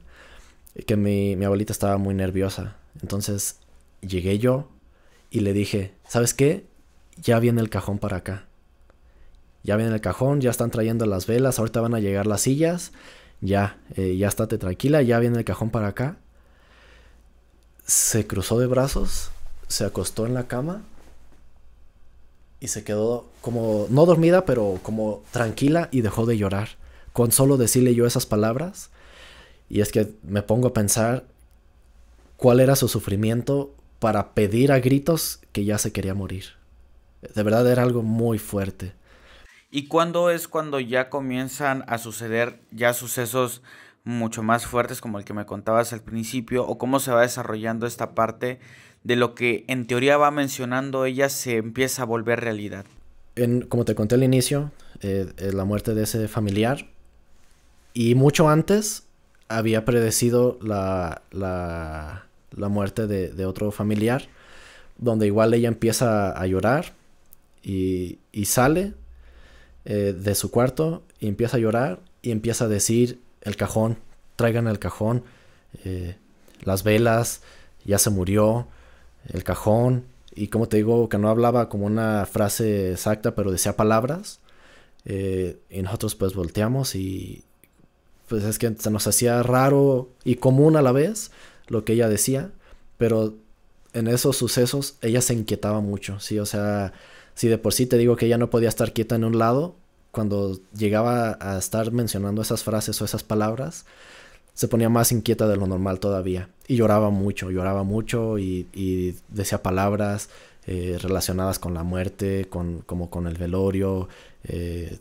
[0.87, 2.77] que mi, mi abuelita estaba muy nerviosa.
[3.03, 3.59] Entonces
[4.01, 4.69] llegué yo
[5.31, 6.65] y le dije, ¿sabes qué?
[7.23, 8.47] Ya viene el cajón para acá.
[9.67, 12.93] Ya viene el cajón, ya están trayendo las velas, ahorita van a llegar las sillas,
[13.41, 16.19] ya, eh, ya estate tranquila, ya viene el cajón para acá.
[17.85, 19.33] Se cruzó de brazos,
[19.67, 20.83] se acostó en la cama
[22.61, 26.69] y se quedó como, no dormida, pero como tranquila y dejó de llorar.
[27.13, 28.91] Con solo decirle yo esas palabras.
[29.69, 31.25] Y es que me pongo a pensar
[32.37, 36.51] cuál era su sufrimiento para pedir a gritos que ya se quería morir.
[37.35, 38.93] De verdad era algo muy fuerte.
[39.77, 43.61] ¿Y cuándo es cuando ya comienzan a suceder ya sucesos
[44.05, 46.67] mucho más fuertes como el que me contabas al principio?
[46.67, 48.59] ¿O cómo se va desarrollando esta parte
[49.05, 52.87] de lo que en teoría va mencionando ella se empieza a volver realidad.
[53.35, 56.87] En, como te conté al inicio, eh, eh, la muerte de ese familiar.
[57.93, 59.03] Y mucho antes
[59.47, 64.23] había predecido la, la, la muerte de, de, otro familiar,
[64.97, 66.95] donde igual ella empieza a llorar
[67.62, 68.95] y, y sale
[69.87, 73.99] eh, de su cuarto y empieza a llorar y empieza a decir el cajón,
[74.35, 75.22] traigan el cajón,
[75.85, 76.16] eh,
[76.62, 77.40] las velas,
[77.85, 78.66] ya se murió,
[79.29, 83.77] el cajón, y como te digo, que no hablaba como una frase exacta, pero decía
[83.77, 84.40] palabras.
[85.05, 87.44] Eh, y nosotros pues volteamos y
[88.27, 91.31] pues es que se nos hacía raro y común a la vez
[91.68, 92.51] lo que ella decía,
[92.99, 93.35] pero
[93.92, 96.92] en esos sucesos ella se inquietaba mucho, sí, o sea,
[97.37, 99.77] si de por sí te digo que ella no podía estar quieta en un lado,
[100.11, 103.85] cuando llegaba a estar mencionando esas frases o esas palabras,
[104.55, 106.49] se ponía más inquieta de lo normal todavía.
[106.66, 110.31] Y lloraba mucho, lloraba mucho y, y decía palabras
[110.66, 114.09] eh, relacionadas con la muerte, con, como con el velorio,
[114.44, 114.99] eh,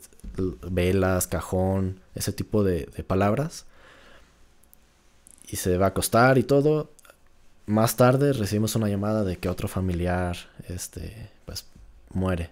[0.70, 3.64] velas, cajón, ese tipo de, de, palabras.
[5.48, 6.90] Y se va a acostar y todo.
[7.64, 10.36] Más tarde recibimos una llamada de que otro familiar
[10.68, 11.30] este,
[12.12, 12.50] muere.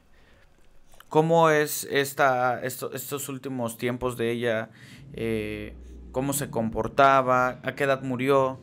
[1.09, 4.71] ¿Cómo es esta, esto, estos últimos tiempos de ella?
[5.13, 5.75] Eh,
[6.13, 8.59] cómo se comportaba, a qué edad murió.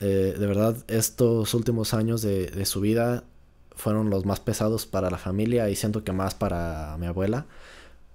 [0.00, 3.24] Eh, de verdad, estos últimos años de, de, su vida
[3.72, 7.46] fueron los más pesados para la familia y siento que más para mi abuela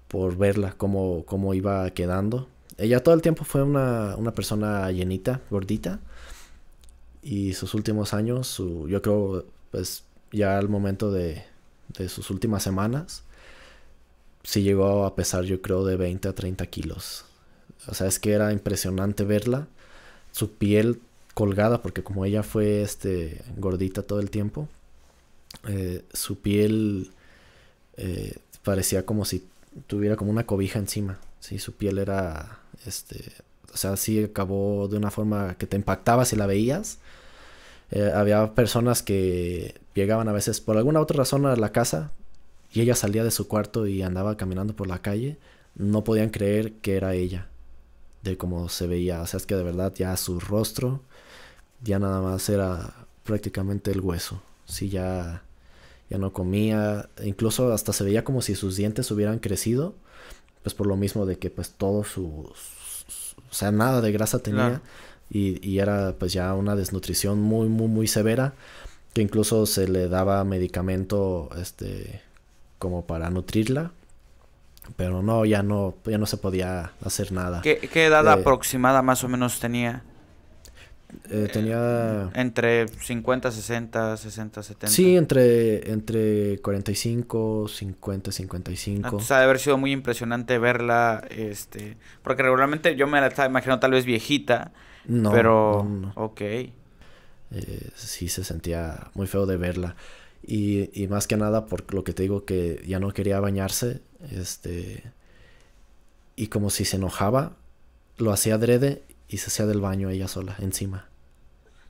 [0.08, 2.48] por verla, cómo, cómo iba quedando.
[2.78, 6.00] Ella todo el tiempo fue una, una persona llenita, gordita.
[7.22, 11.44] Y sus últimos años, su, yo creo, pues ya al momento de,
[11.90, 13.24] de sus últimas semanas,
[14.44, 17.26] sí llegó a pesar yo creo de 20 a 30 kilos.
[17.88, 19.68] O sea, es que era impresionante verla.
[20.32, 21.02] Su piel
[21.34, 24.68] colgada, porque como ella fue este, gordita todo el tiempo,
[25.68, 27.12] eh, su piel
[27.98, 29.46] eh, parecía como si
[29.88, 31.20] tuviera como una cobija encima.
[31.40, 33.32] Sí, su piel era, este,
[33.74, 37.00] o sea, sí acabó de una forma que te impactaba si la veías.
[37.92, 42.12] Eh, había personas que llegaban a veces por alguna otra razón a la casa
[42.72, 45.38] y ella salía de su cuarto y andaba caminando por la calle.
[45.76, 47.48] No podían creer que era ella
[48.24, 49.22] de cómo se veía.
[49.22, 51.02] O sea, es que de verdad ya su rostro
[51.84, 52.94] ya nada más era
[53.24, 54.42] prácticamente el hueso.
[54.66, 55.44] Sí, ya,
[56.10, 57.10] ya no comía.
[57.24, 59.96] Incluso hasta se veía como si sus dientes hubieran crecido.
[60.64, 62.52] Pues por lo mismo de que pues todo su,
[63.50, 64.82] o sea, nada de grasa tenía.
[65.30, 68.54] Y, y, era pues ya una desnutrición muy, muy, muy severa.
[69.14, 72.22] Que incluso se le daba medicamento, este,
[72.80, 73.92] como para nutrirla.
[74.98, 77.62] Pero no, ya no, ya no se podía hacer nada.
[77.62, 80.04] ¿Qué, qué edad aproximada más o menos tenía?
[81.30, 82.30] Eh, tenía...
[82.34, 84.88] Entre 50, 60, 60, 70.
[84.88, 89.16] Sí, entre, entre 45, 50, 55.
[89.16, 91.98] O sea, debe haber sido muy impresionante verla, este...
[92.22, 94.72] Porque regularmente yo me la estaba imaginando tal vez viejita,
[95.08, 95.84] no, pero...
[95.84, 96.42] No, Ok.
[96.42, 96.72] Eh,
[97.96, 99.96] sí, se sentía muy feo de verla.
[100.46, 104.02] Y, y más que nada por lo que te digo que ya no quería bañarse,
[104.32, 105.04] este...
[106.36, 107.56] Y como si se enojaba,
[108.18, 111.08] lo hacía adrede y se hacía del baño ella sola, encima.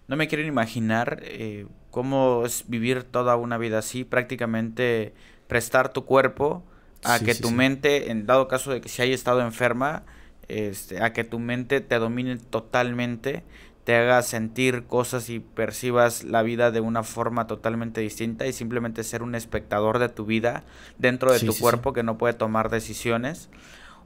[0.08, 5.14] No me quiero imaginar eh, cómo es vivir toda una vida así, prácticamente
[5.48, 6.64] prestar tu cuerpo
[7.04, 10.04] a que tu mente, en dado caso de que si haya estado enferma,
[10.48, 13.44] este, a que tu mente te domine totalmente,
[13.84, 19.04] te haga sentir cosas y percibas la vida de una forma totalmente distinta y simplemente
[19.04, 20.64] ser un espectador de tu vida
[20.98, 23.50] dentro de tu cuerpo que no puede tomar decisiones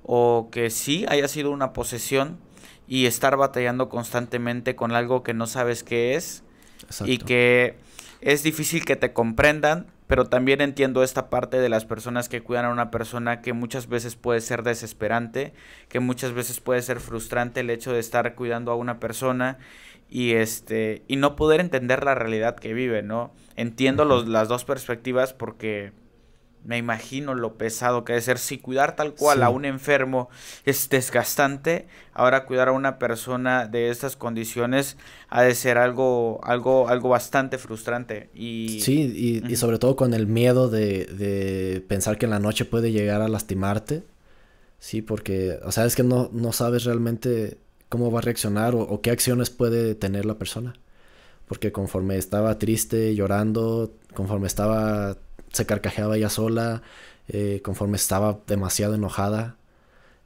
[0.03, 2.37] o que sí haya sido una posesión
[2.87, 6.43] y estar batallando constantemente con algo que no sabes qué es
[7.05, 7.77] y que
[8.19, 12.65] es difícil que te comprendan, pero también entiendo esta parte de las personas que cuidan
[12.65, 15.53] a una persona que muchas veces puede ser desesperante,
[15.87, 19.59] que muchas veces puede ser frustrante el hecho de estar cuidando a una persona
[20.09, 23.31] y este y no poder entender la realidad que vive, ¿no?
[23.55, 25.91] Entiendo los, las dos perspectivas porque
[26.63, 28.37] me imagino lo pesado que debe ser.
[28.37, 30.29] Si cuidar tal cual a un enfermo
[30.65, 34.97] es desgastante, ahora cuidar a una persona de estas condiciones
[35.29, 38.29] ha de ser algo, algo, algo bastante frustrante.
[38.33, 38.81] Y...
[38.81, 42.91] Sí, y, sobre todo con el miedo de, de, pensar que en la noche puede
[42.91, 44.03] llegar a lastimarte.
[44.79, 47.57] Sí, porque, o sea, es que no, no sabes realmente
[47.89, 50.73] cómo va a reaccionar o, o qué acciones puede tener la persona.
[51.47, 55.17] Porque conforme estaba triste, llorando, conforme estaba
[55.51, 56.81] se carcajeaba ella sola,
[57.27, 59.57] eh, conforme estaba demasiado enojada,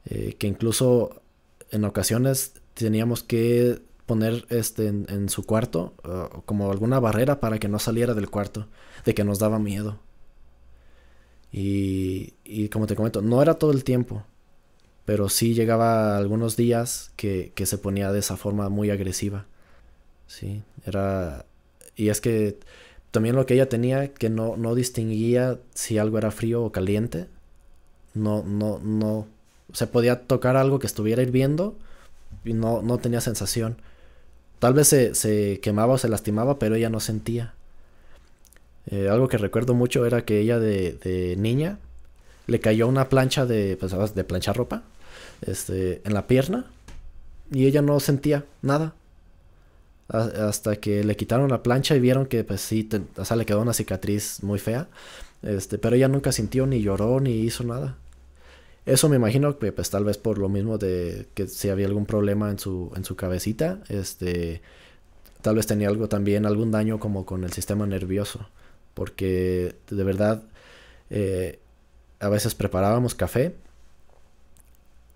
[0.06, 1.22] eh, que incluso
[1.70, 5.94] en ocasiones teníamos que poner este en, su cuarto
[6.44, 8.68] como alguna barrera para que no saliera del cuarto,
[9.04, 9.98] de que nos daba miedo.
[11.52, 14.24] Y, y como te comento, no era todo el tiempo,
[15.04, 19.46] pero sí llegaba algunos días que, que se ponía de esa forma muy agresiva.
[20.26, 21.46] Sí, era...
[21.96, 22.58] Y es que
[23.14, 27.28] también lo que ella tenía, que no, no distinguía si algo era frío o caliente.
[28.12, 29.28] No, no, no.
[29.72, 31.76] Se podía tocar algo que estuviera hirviendo
[32.44, 33.76] y no, no tenía sensación.
[34.58, 37.54] Tal vez se, se quemaba o se lastimaba, pero ella no sentía.
[38.90, 41.78] Eh, algo que recuerdo mucho era que ella de, niña
[42.48, 44.82] le cayó una plancha de, pues, de planchar ropa
[45.42, 46.66] este, en la pierna
[47.52, 48.92] y ella no sentía nada
[50.08, 53.62] hasta que le quitaron la plancha y vieron que pues sí, o sea, le quedó
[53.62, 54.88] una cicatriz muy fea.
[55.42, 57.96] Este, pero ella nunca sintió ni lloró ni hizo nada.
[58.86, 62.06] Eso me imagino que pues tal vez por lo mismo de que si había algún
[62.06, 64.60] problema en su, en su cabecita, este,
[65.42, 68.48] tal vez tenía algo también, algún daño como con el sistema nervioso.
[68.94, 70.42] Porque de verdad,
[71.10, 71.58] eh,
[72.20, 73.54] a veces preparábamos café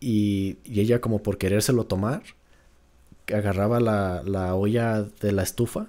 [0.00, 2.22] y, y ella como por querérselo tomar,
[3.34, 5.88] agarraba la, la olla de la estufa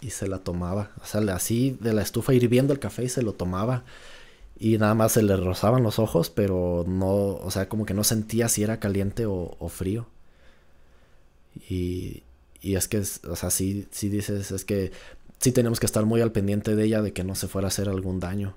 [0.00, 0.90] y se la tomaba.
[1.02, 3.84] O sea, así de la estufa hirviendo el café y se lo tomaba.
[4.58, 8.04] Y nada más se le rozaban los ojos, pero no, o sea, como que no
[8.04, 10.06] sentía si era caliente o, frío.
[11.68, 12.22] Y,
[12.60, 14.92] y es que, o sea, sí, sí dices, es que
[15.38, 17.70] sí tenemos que estar muy al pendiente de ella de que no se fuera a
[17.70, 18.54] hacer algún daño.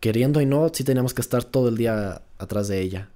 [0.00, 3.08] Queriendo y no, sí teníamos que estar todo el día atrás de ella.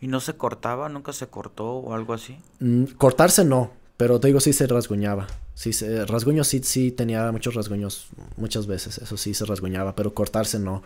[0.00, 0.88] ¿Y no se cortaba?
[0.88, 2.38] ¿Nunca se cortó o algo así?
[2.60, 5.26] Mm, cortarse no, pero te digo, sí se rasguñaba.
[5.54, 8.08] Sí, se, rasguños sí, sí tenía muchos rasguños
[8.38, 10.82] muchas veces, eso sí se rasguñaba, pero cortarse no.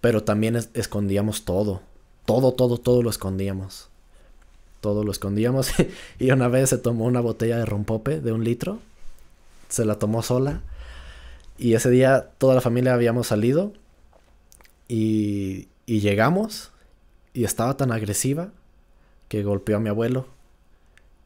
[0.00, 1.82] Pero también escondíamos todo,
[2.24, 3.88] todo, todo, todo lo escondíamos.
[4.80, 5.72] Todo lo escondíamos
[6.20, 8.78] y una vez se tomó una botella de rompope de un litro,
[9.68, 10.60] se la tomó sola
[11.58, 13.72] y ese día toda la familia habíamos salido
[14.86, 16.70] y, y llegamos
[17.34, 18.50] y estaba tan agresiva
[19.28, 20.26] que golpeó a mi abuelo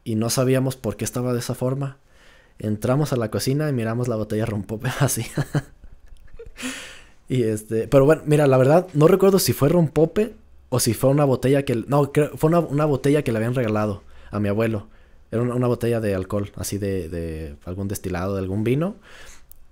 [0.05, 1.99] y no sabíamos por qué estaba de esa forma.
[2.59, 5.27] Entramos a la cocina y miramos la botella rompope así.
[7.29, 10.35] y este, pero bueno, mira, la verdad no recuerdo si fue rompope
[10.69, 14.41] o si fue una botella que no, fue una, botella que le habían regalado a
[14.41, 14.89] mi abuelo.
[15.33, 18.95] Era una, botella de alcohol, así de, de, algún destilado, de algún vino.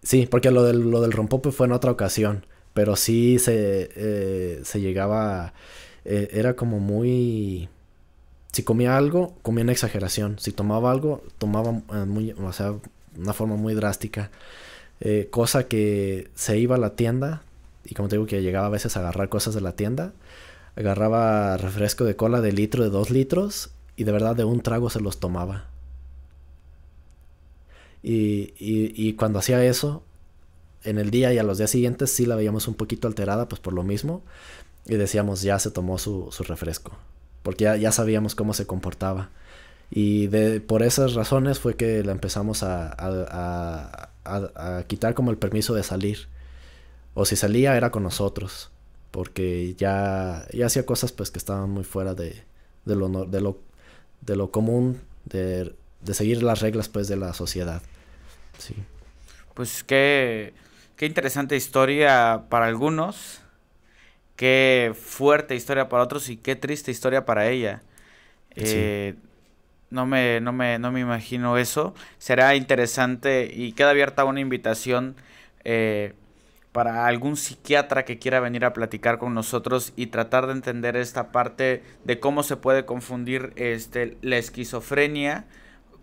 [0.02, 2.44] Sí, porque lo del, lo del rompope fue en otra ocasión.
[2.74, 5.54] Pero sí se, eh, se llegaba a,
[6.04, 7.68] eh, era como muy...
[8.52, 10.38] si comía algo, comía en exageración.
[10.38, 12.34] Si tomaba algo, tomaba eh, muy,
[13.16, 14.30] una forma muy drástica.
[15.00, 17.42] Eh, cosa que se iba a la tienda,
[17.84, 20.12] y como te digo que llegaba a veces a agarrar cosas de la tienda,
[20.76, 24.90] agarraba refresco de cola de litro, de dos litros, y de verdad de un trago
[24.90, 25.68] se los tomaba.
[28.02, 30.02] Y, y, y cuando hacía eso,
[30.84, 33.60] en el día y a los días siguientes sí la veíamos un poquito alterada, pues
[33.60, 34.22] por lo mismo.
[34.86, 36.92] Y decíamos, ya se tomó su, su refresco.
[37.42, 39.30] Porque ya, ya, sabíamos cómo se comportaba.
[39.90, 45.30] Y de, por esas razones fue que la empezamos a, a, a, a, quitar como
[45.30, 46.28] el permiso de salir.
[47.14, 48.70] O si salía era con nosotros.
[49.10, 52.42] Porque ya, ya hacía cosas pues que estaban muy fuera de,
[52.84, 53.58] de, lo, de, lo,
[54.22, 57.82] de lo común, de, de seguir las reglas pues de la sociedad.
[58.58, 58.74] Sí.
[59.54, 60.52] Pues qué,
[60.96, 63.40] qué interesante historia para algunos,
[64.36, 67.82] qué fuerte historia para otros y qué triste historia para ella.
[68.56, 68.62] Sí.
[68.66, 69.14] Eh,
[69.90, 71.94] no me, no me, no me imagino eso.
[72.18, 75.14] Será interesante y queda abierta una invitación
[75.64, 76.14] eh,
[76.72, 81.30] para algún psiquiatra que quiera venir a platicar con nosotros y tratar de entender esta
[81.30, 85.44] parte de cómo se puede confundir este, la esquizofrenia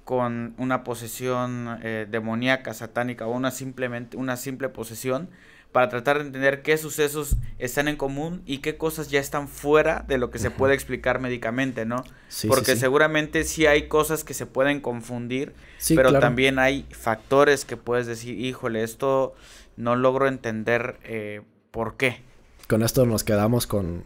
[0.05, 5.29] con una posesión eh, demoníaca, satánica o una simplemente una simple posesión
[5.71, 10.03] para tratar de entender qué sucesos están en común y qué cosas ya están fuera
[10.07, 12.03] de lo que se puede explicar médicamente, ¿no?
[12.27, 12.79] Sí, Porque sí, sí.
[12.79, 15.53] seguramente sí hay cosas que se pueden confundir,
[15.89, 16.19] pero claro.
[16.19, 19.33] también hay factores que puedes decir, híjole, esto
[19.77, 21.41] no logro entender eh,
[21.71, 22.21] por qué.
[22.67, 24.03] Con esto nos quedamos con,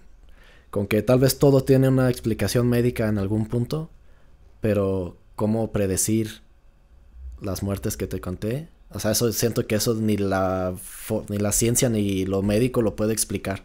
[0.69, 3.89] con que tal vez todo tiene una explicación médica en algún punto,
[4.61, 6.41] pero cómo predecir
[7.41, 8.69] las muertes que te conté.
[8.95, 10.73] O sea, eso siento que eso ni la,
[11.27, 13.63] ni la ciencia ni lo médico lo puede explicar.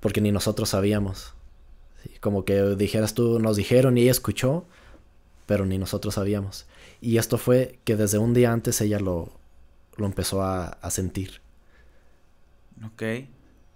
[0.00, 1.34] Porque ni nosotros sabíamos.
[2.02, 4.64] Sí, como que dijeras tú, nos dijeron y ella escuchó,
[5.44, 6.64] pero ni nosotros sabíamos.
[7.02, 9.30] Y esto fue que desde un día antes ella lo,
[9.96, 11.42] lo empezó a, a sentir.
[12.82, 13.02] Ok.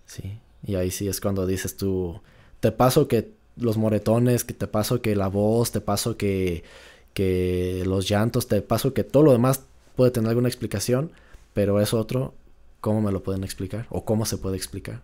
[0.07, 2.23] Sí, y ahí sí es cuando dices tú,
[2.61, 6.65] te paso que los moretones, que te paso que la voz, te paso que,
[7.13, 9.65] que los llantos, te paso que todo lo demás
[9.97, 11.13] puede tener alguna explicación,
[11.53, 12.35] pero es otro,
[12.81, 13.87] ¿cómo me lo pueden explicar?
[13.91, 15.03] ¿O cómo se puede explicar?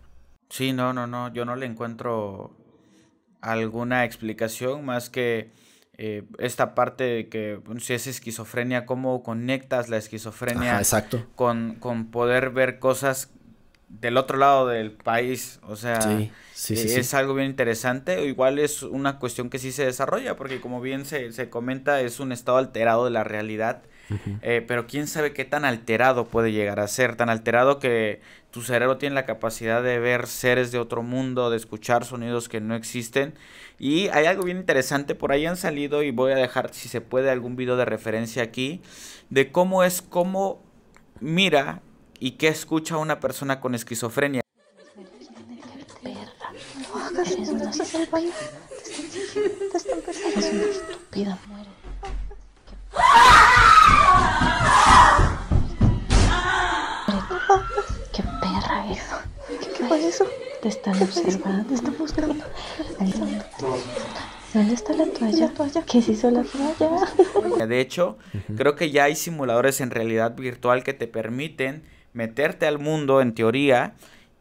[0.49, 2.55] Sí, no, no, no, yo no le encuentro
[3.41, 5.51] alguna explicación más que
[5.97, 11.25] eh, esta parte de que si es esquizofrenia, cómo conectas la esquizofrenia Ajá, exacto.
[11.35, 13.31] Con, con poder ver cosas
[13.89, 18.59] del otro lado del país, o sea, sí, sí, sí, es algo bien interesante, igual
[18.59, 22.31] es una cuestión que sí se desarrolla, porque como bien se, se comenta, es un
[22.31, 24.39] estado alterado de la realidad, uh -huh.
[24.41, 28.61] eh, pero quién sabe qué tan alterado puede llegar a ser, tan alterado que tu
[28.61, 32.75] cerebro tiene la capacidad de ver seres de otro mundo, de escuchar sonidos que no
[32.75, 33.33] existen,
[33.79, 37.01] y hay algo bien interesante, por ahí han salido, y voy a dejar, si se
[37.01, 38.81] puede, algún video de referencia aquí,
[39.29, 40.63] de cómo es, cómo
[41.19, 41.81] mira
[42.19, 44.41] y qué escucha una persona con esquizofrenia.
[47.17, 48.21] Eres una estúpida.
[50.25, 51.37] Eres una estúpida.
[59.97, 60.25] ¿Qué fue eso?
[60.61, 61.67] Te están observando.
[61.67, 62.35] Te están buscando.
[64.53, 65.53] ¿Dónde está la toalla?
[65.53, 65.83] toalla?
[65.85, 67.65] ¿Qué se hizo la toalla?
[67.67, 68.57] De hecho, uh -huh.
[68.57, 71.83] creo que ya hay simuladores en realidad virtual que te permiten
[72.13, 73.95] meterte al mundo en teoría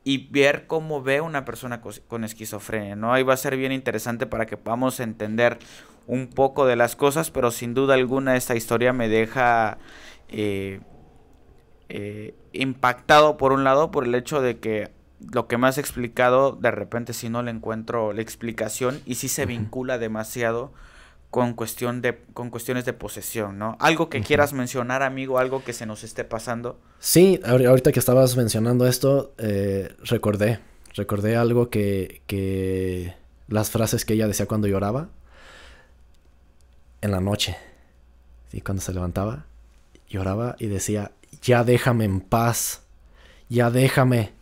[0.04, 3.14] y ver cómo ve una persona con esquizofrenia, ¿no?
[3.14, 5.58] Ahí va a ser bien interesante para que podamos entender
[6.06, 9.78] un poco de las cosas, pero sin duda alguna esta historia me deja
[10.28, 10.80] eh,
[11.88, 14.95] eh, impactado por un lado por el hecho de que
[15.32, 19.28] lo que me has explicado, de repente si no le encuentro la explicación y sí
[19.28, 19.48] se uh -huh.
[19.48, 20.72] vincula demasiado
[21.30, 23.76] con cuestión de con cuestiones de posesión, ¿no?
[23.80, 24.26] Algo que uh -huh.
[24.26, 26.78] quieras mencionar, amigo, algo que se nos esté pasando.
[26.98, 30.60] Sí, ahorita que estabas mencionando esto, eh, recordé,
[30.94, 33.14] recordé algo que, que
[33.48, 35.08] las frases que ella decía cuando lloraba
[37.02, 37.56] en la noche,
[38.52, 39.44] y cuando se levantaba,
[40.08, 41.12] lloraba y decía,
[41.42, 42.82] ya déjame en paz,
[43.48, 44.32] ya déjame,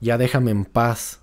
[0.00, 1.20] ya déjame en paz.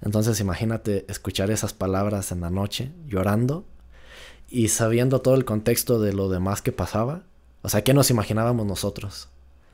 [0.00, 3.64] Entonces imagínate escuchar esas palabras en la noche, llorando,
[4.48, 7.22] y sabiendo todo el contexto de lo demás que pasaba,
[7.62, 9.28] o sea, ¿qué nos imaginábamos nosotros?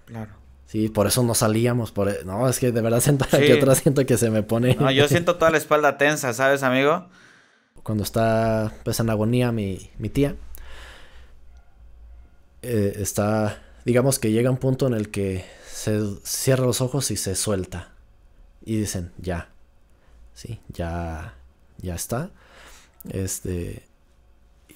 [0.04, 0.32] Claro.
[0.66, 2.10] Sí, por eso no salíamos, por...
[2.10, 3.38] E, no, es que de verdad siento sí.
[3.38, 4.76] que otra siento que se me pone...
[4.76, 7.08] No, yo siento toda la espalda tensa, ¿sabes, amigo?
[7.82, 10.36] Cuando está pues, en agonía mi, mi tía,
[12.60, 15.44] eh, está, digamos que llega un punto en el que
[15.78, 17.92] se cierra los ojos y se suelta.
[18.64, 19.50] Y dicen, ya,
[20.34, 21.36] sí, ya,
[21.80, 22.32] ya está.
[23.08, 23.84] Este,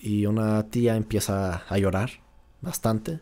[0.00, 2.10] y una tía empieza a llorar
[2.60, 3.18] bastante.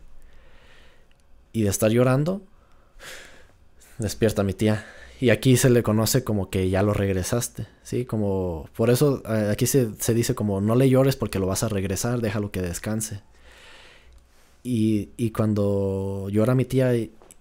[1.55, 2.43] Y de estar llorando,
[3.97, 4.85] despierta mi tía.
[5.19, 8.05] Y aquí se le conoce como que ya lo regresaste, ¿sí?
[8.05, 11.71] Como, por eso aquí se, se dice como no le llores porque lo vas a
[11.71, 13.23] regresar, déjalo que descanse.
[14.63, 16.93] Y, y cuando llora mi tía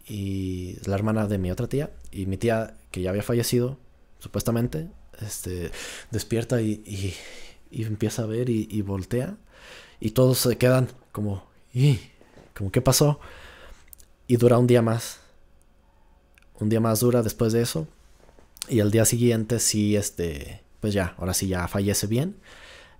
[0.10, 3.78] y, la hermana de mi otra tía, y mi tía que ya había fallecido,
[4.20, 4.90] supuestamente,
[5.22, 5.72] este,
[6.12, 7.14] despierta y, y,
[7.72, 9.38] y empieza a ver y, y voltea.
[10.00, 11.44] Y todos se quedan como,
[11.74, 12.00] ¿y?
[12.56, 13.20] Como, ¿qué pasó?
[14.28, 15.20] Y dura un día más.
[16.60, 17.88] Un día más dura después de eso.
[18.68, 22.36] Y al día siguiente sí, este, pues ya, ahora sí ya fallece bien.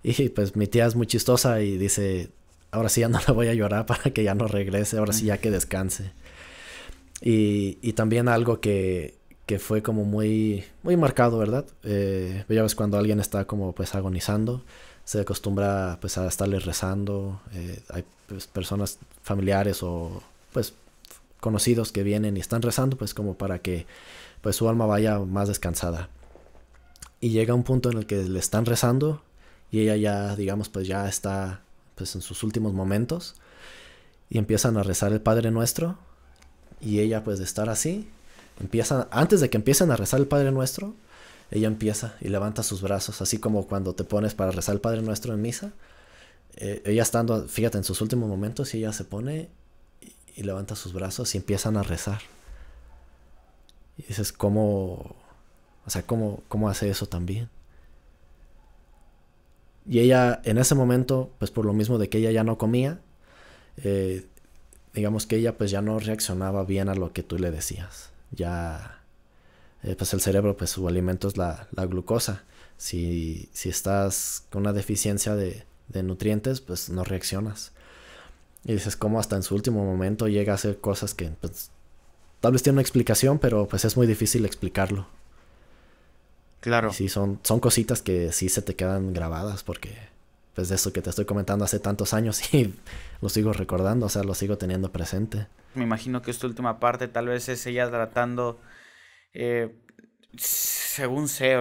[0.02, 2.30] Y pues mi tía es muy chistosa y dice,
[2.70, 5.26] ahora sí ya no la voy a llorar para que ya no regrese, ahora sí
[5.26, 6.12] ya que descanse.
[7.20, 11.66] Y, y también algo que, que fue como muy, muy marcado, ¿verdad?
[11.82, 14.62] Eh, ya ves cuando alguien está como pues agonizando,
[15.04, 20.72] se acostumbra pues a estarle rezando, eh, hay pues, personas familiares o pues
[21.40, 23.86] conocidos que vienen y están rezando pues como para que
[24.40, 26.10] pues su alma vaya más descansada.
[27.20, 29.20] Y llega un punto en el que le están rezando
[29.72, 31.62] y ella ya digamos pues ya está
[31.96, 33.34] pues en sus últimos momentos
[34.28, 35.98] y empiezan a rezar el Padre Nuestro
[36.80, 38.08] y ella pues de estar así
[38.60, 40.94] empieza antes de que empiecen a rezar el Padre Nuestro
[41.50, 45.02] ella empieza y levanta sus brazos así como cuando te pones para rezar el Padre
[45.02, 45.72] Nuestro en misa
[46.56, 49.48] eh, ella estando fíjate en sus últimos momentos y ella se pone
[50.36, 52.20] y, levanta sus brazos y empiezan a rezar.
[53.98, 55.14] Y dices cómo
[55.84, 57.50] o sea cómo cómo hace eso también
[59.90, 63.00] y ella en ese momento, pues por lo mismo de que ella ya no comía,
[63.78, 64.26] eh,
[64.94, 68.10] digamos que ella pues ya no reaccionaba bien a lo que tú le decías.
[68.32, 69.00] Ya,
[69.82, 72.44] eh, pues el cerebro, pues su alimento es la, la glucosa.
[72.76, 77.72] Si, si, estás con una deficiencia de, de, nutrientes, pues no reaccionas.
[78.64, 81.70] Y dices cómo hasta en su último momento llega a hacer cosas que pues,
[82.40, 85.06] tal vez tiene una explicación, pero pues es muy difícil explicarlo.
[86.60, 86.90] Claro.
[86.90, 89.96] Y sí, son, son cositas que sí se te quedan grabadas porque,
[90.60, 92.74] pues de eso que te estoy comentando hace tantos años y
[93.22, 95.46] lo sigo recordando, o sea, lo sigo teniendo presente.
[95.74, 98.60] Me imagino que esta última parte tal vez es ella tratando,
[99.32, 99.74] eh,
[100.36, 101.56] según sé,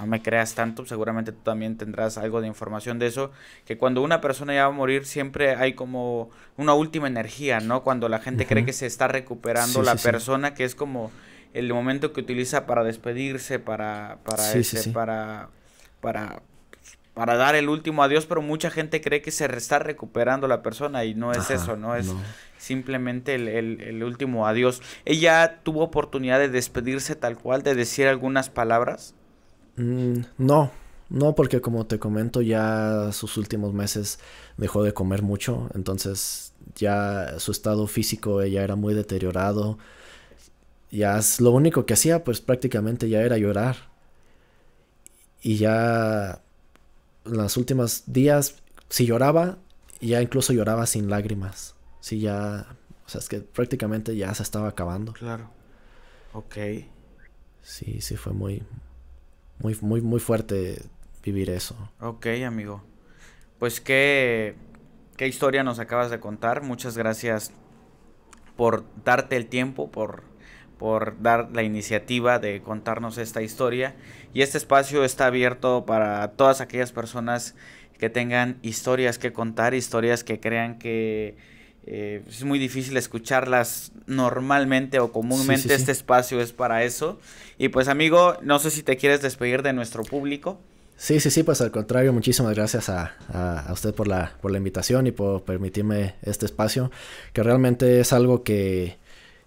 [0.00, 3.30] no me creas tanto, seguramente tú también tendrás algo de información de eso,
[3.64, 6.28] que cuando una persona ya va a morir siempre hay como
[6.58, 7.82] una última energía, ¿no?
[7.82, 8.48] Cuando la gente uh -huh.
[8.50, 10.54] cree que se está recuperando sí, la sí, persona, sí.
[10.56, 11.10] que es como
[11.54, 15.48] el momento que utiliza para despedirse, para, para, Sí, ese, para,
[16.02, 16.42] para,
[17.14, 21.04] para dar el último adiós, pero mucha gente cree que se está recuperando la persona
[21.04, 22.34] y no es Ajá, eso, no es no.
[22.58, 24.82] simplemente el, el- el último adiós.
[25.04, 29.14] Ella tuvo oportunidad de despedirse tal cual, de decir algunas palabras.
[29.76, 30.70] Mm, no,
[31.08, 34.18] no, porque como te comento, ya sus últimos meses
[34.56, 39.78] dejó de comer mucho, entonces ya su estado físico ya era muy deteriorado.
[40.92, 43.76] Ya es lo único que hacía, pues prácticamente ya era llorar.
[45.42, 46.40] Y ya
[47.24, 49.58] los últimos días, si lloraba,
[50.00, 51.74] ya incluso lloraba sin lágrimas.
[52.00, 52.66] Sí, ya,
[53.06, 55.12] o sea, es que prácticamente ya se estaba acabando.
[55.12, 55.50] Claro.
[56.32, 56.56] Ok.
[57.62, 58.62] Sí, sí, fue muy,
[59.58, 60.82] muy, muy, muy fuerte
[61.22, 61.76] vivir eso.
[62.00, 62.82] Ok, amigo.
[63.58, 64.56] Pues qué,
[65.16, 66.62] qué historia nos acabas de contar.
[66.62, 67.52] Muchas gracias
[68.56, 70.24] por darte el tiempo, por,
[70.82, 73.94] por dar la iniciativa de contarnos esta historia.
[74.34, 77.54] Y este espacio está abierto para todas aquellas personas
[78.00, 81.36] que tengan historias que contar, historias que crean que
[81.86, 85.62] eh, es muy difícil escucharlas normalmente o comúnmente.
[85.62, 85.74] Sí, sí, sí.
[85.76, 87.20] Este espacio es para eso.
[87.58, 90.58] Y pues amigo, no sé si te quieres despedir de nuestro público.
[90.96, 94.50] Sí, sí, sí, pues al contrario, muchísimas gracias a, a, a usted por la, por
[94.50, 96.90] la invitación y por permitirme este espacio,
[97.32, 98.96] que realmente es algo que,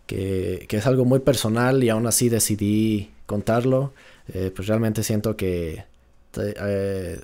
[0.08, 3.94] que, que es algo muy personal y aún así decidí contarlo.
[4.34, 5.84] Eh, pues realmente siento que
[6.38, 7.20] eh,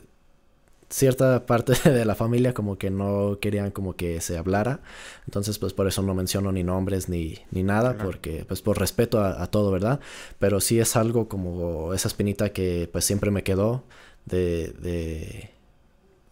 [0.90, 4.82] cierta parte de la familia como que no querían como que se hablara.
[5.26, 8.06] Entonces pues por eso no menciono ni nombres ni, ni nada, Claro.
[8.10, 10.00] porque pues por respeto a, a todo, ¿verdad?
[10.40, 13.84] Pero sí es algo como esa espinita que pues siempre me quedó
[14.26, 15.50] de, de,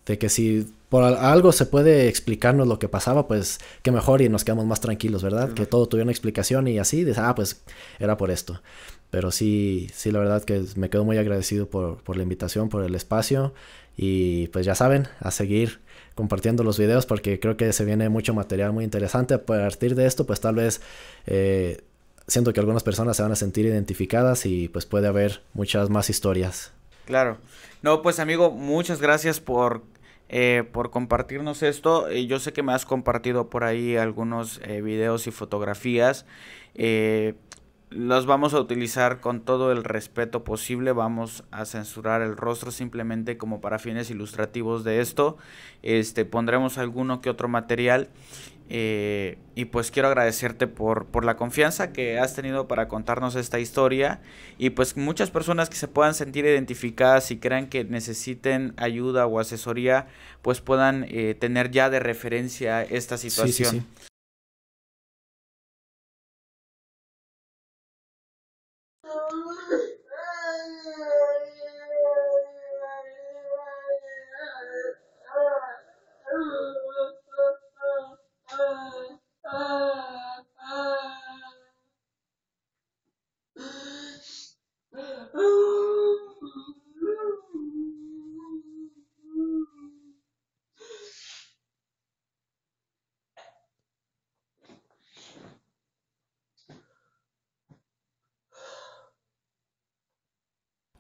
[0.05, 4.21] de que si por al- algo se puede explicarnos lo que pasaba, pues que mejor
[4.21, 5.53] y nos quedamos más tranquilos, ¿verdad?
[5.53, 7.61] Que todo tuviera una explicación y así, dices, ah, pues
[7.99, 8.61] era por esto.
[9.11, 12.83] Pero sí, sí, la verdad que me quedo muy agradecido por, por la invitación, por
[12.83, 13.53] el espacio
[13.97, 15.79] y pues ya saben, a seguir
[16.15, 19.33] compartiendo los videos porque creo que se viene mucho material muy interesante.
[19.33, 20.81] A partir de esto, pues tal vez
[21.25, 21.81] eh,
[22.27, 26.09] siento que algunas personas se van a sentir identificadas y pues puede haber muchas más
[26.09, 26.71] historias.
[27.05, 27.37] Claro.
[27.81, 29.81] No, pues amigo, muchas gracias por,
[30.29, 32.07] eh, por compartirnos esto.
[32.09, 36.25] Eh, yo sé que me has compartido por ahí algunos eh, videos y fotografías.
[36.75, 37.33] Eh,
[37.89, 40.91] los vamos a utilizar con todo el respeto posible.
[40.91, 45.37] Vamos a censurar el rostro simplemente como para fines ilustrativos de esto.
[45.81, 48.09] Este pondremos alguno que otro material.
[48.71, 53.59] Eh, y pues quiero agradecerte por, por la confianza que has tenido para contarnos esta
[53.59, 54.21] historia.
[54.59, 59.39] Y pues muchas personas que se puedan sentir identificadas y crean que necesiten ayuda o
[59.39, 60.05] asesoría,
[60.43, 63.71] pues puedan eh, tener ya de referencia esta Sí, sí, situación.
[63.99, 64.08] sí.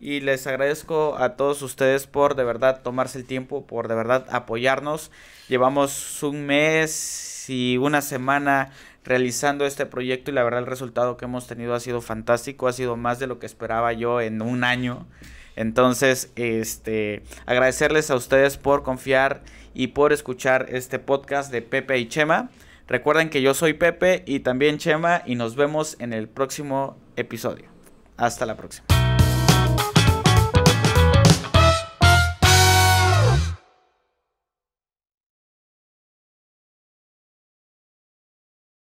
[0.09, 4.25] Y les agradezco a todos ustedes por de verdad tomarse el tiempo, por de verdad
[4.31, 5.11] apoyarnos.
[5.49, 8.71] Llevamos un mes y una semana
[9.03, 12.73] realizando este proyecto y la verdad el resultado que hemos tenido ha sido fantástico, ha
[12.73, 15.05] sido más de lo que esperaba yo en un año.
[15.55, 19.43] Entonces, este, agradecerles a ustedes por confiar
[19.75, 22.49] y por escuchar este podcast de Pepe y Chema.
[22.87, 27.65] Recuerden que yo soy Pepe y también Chema y nos vemos en el próximo episodio.
[28.17, 28.98] Hasta la próxima.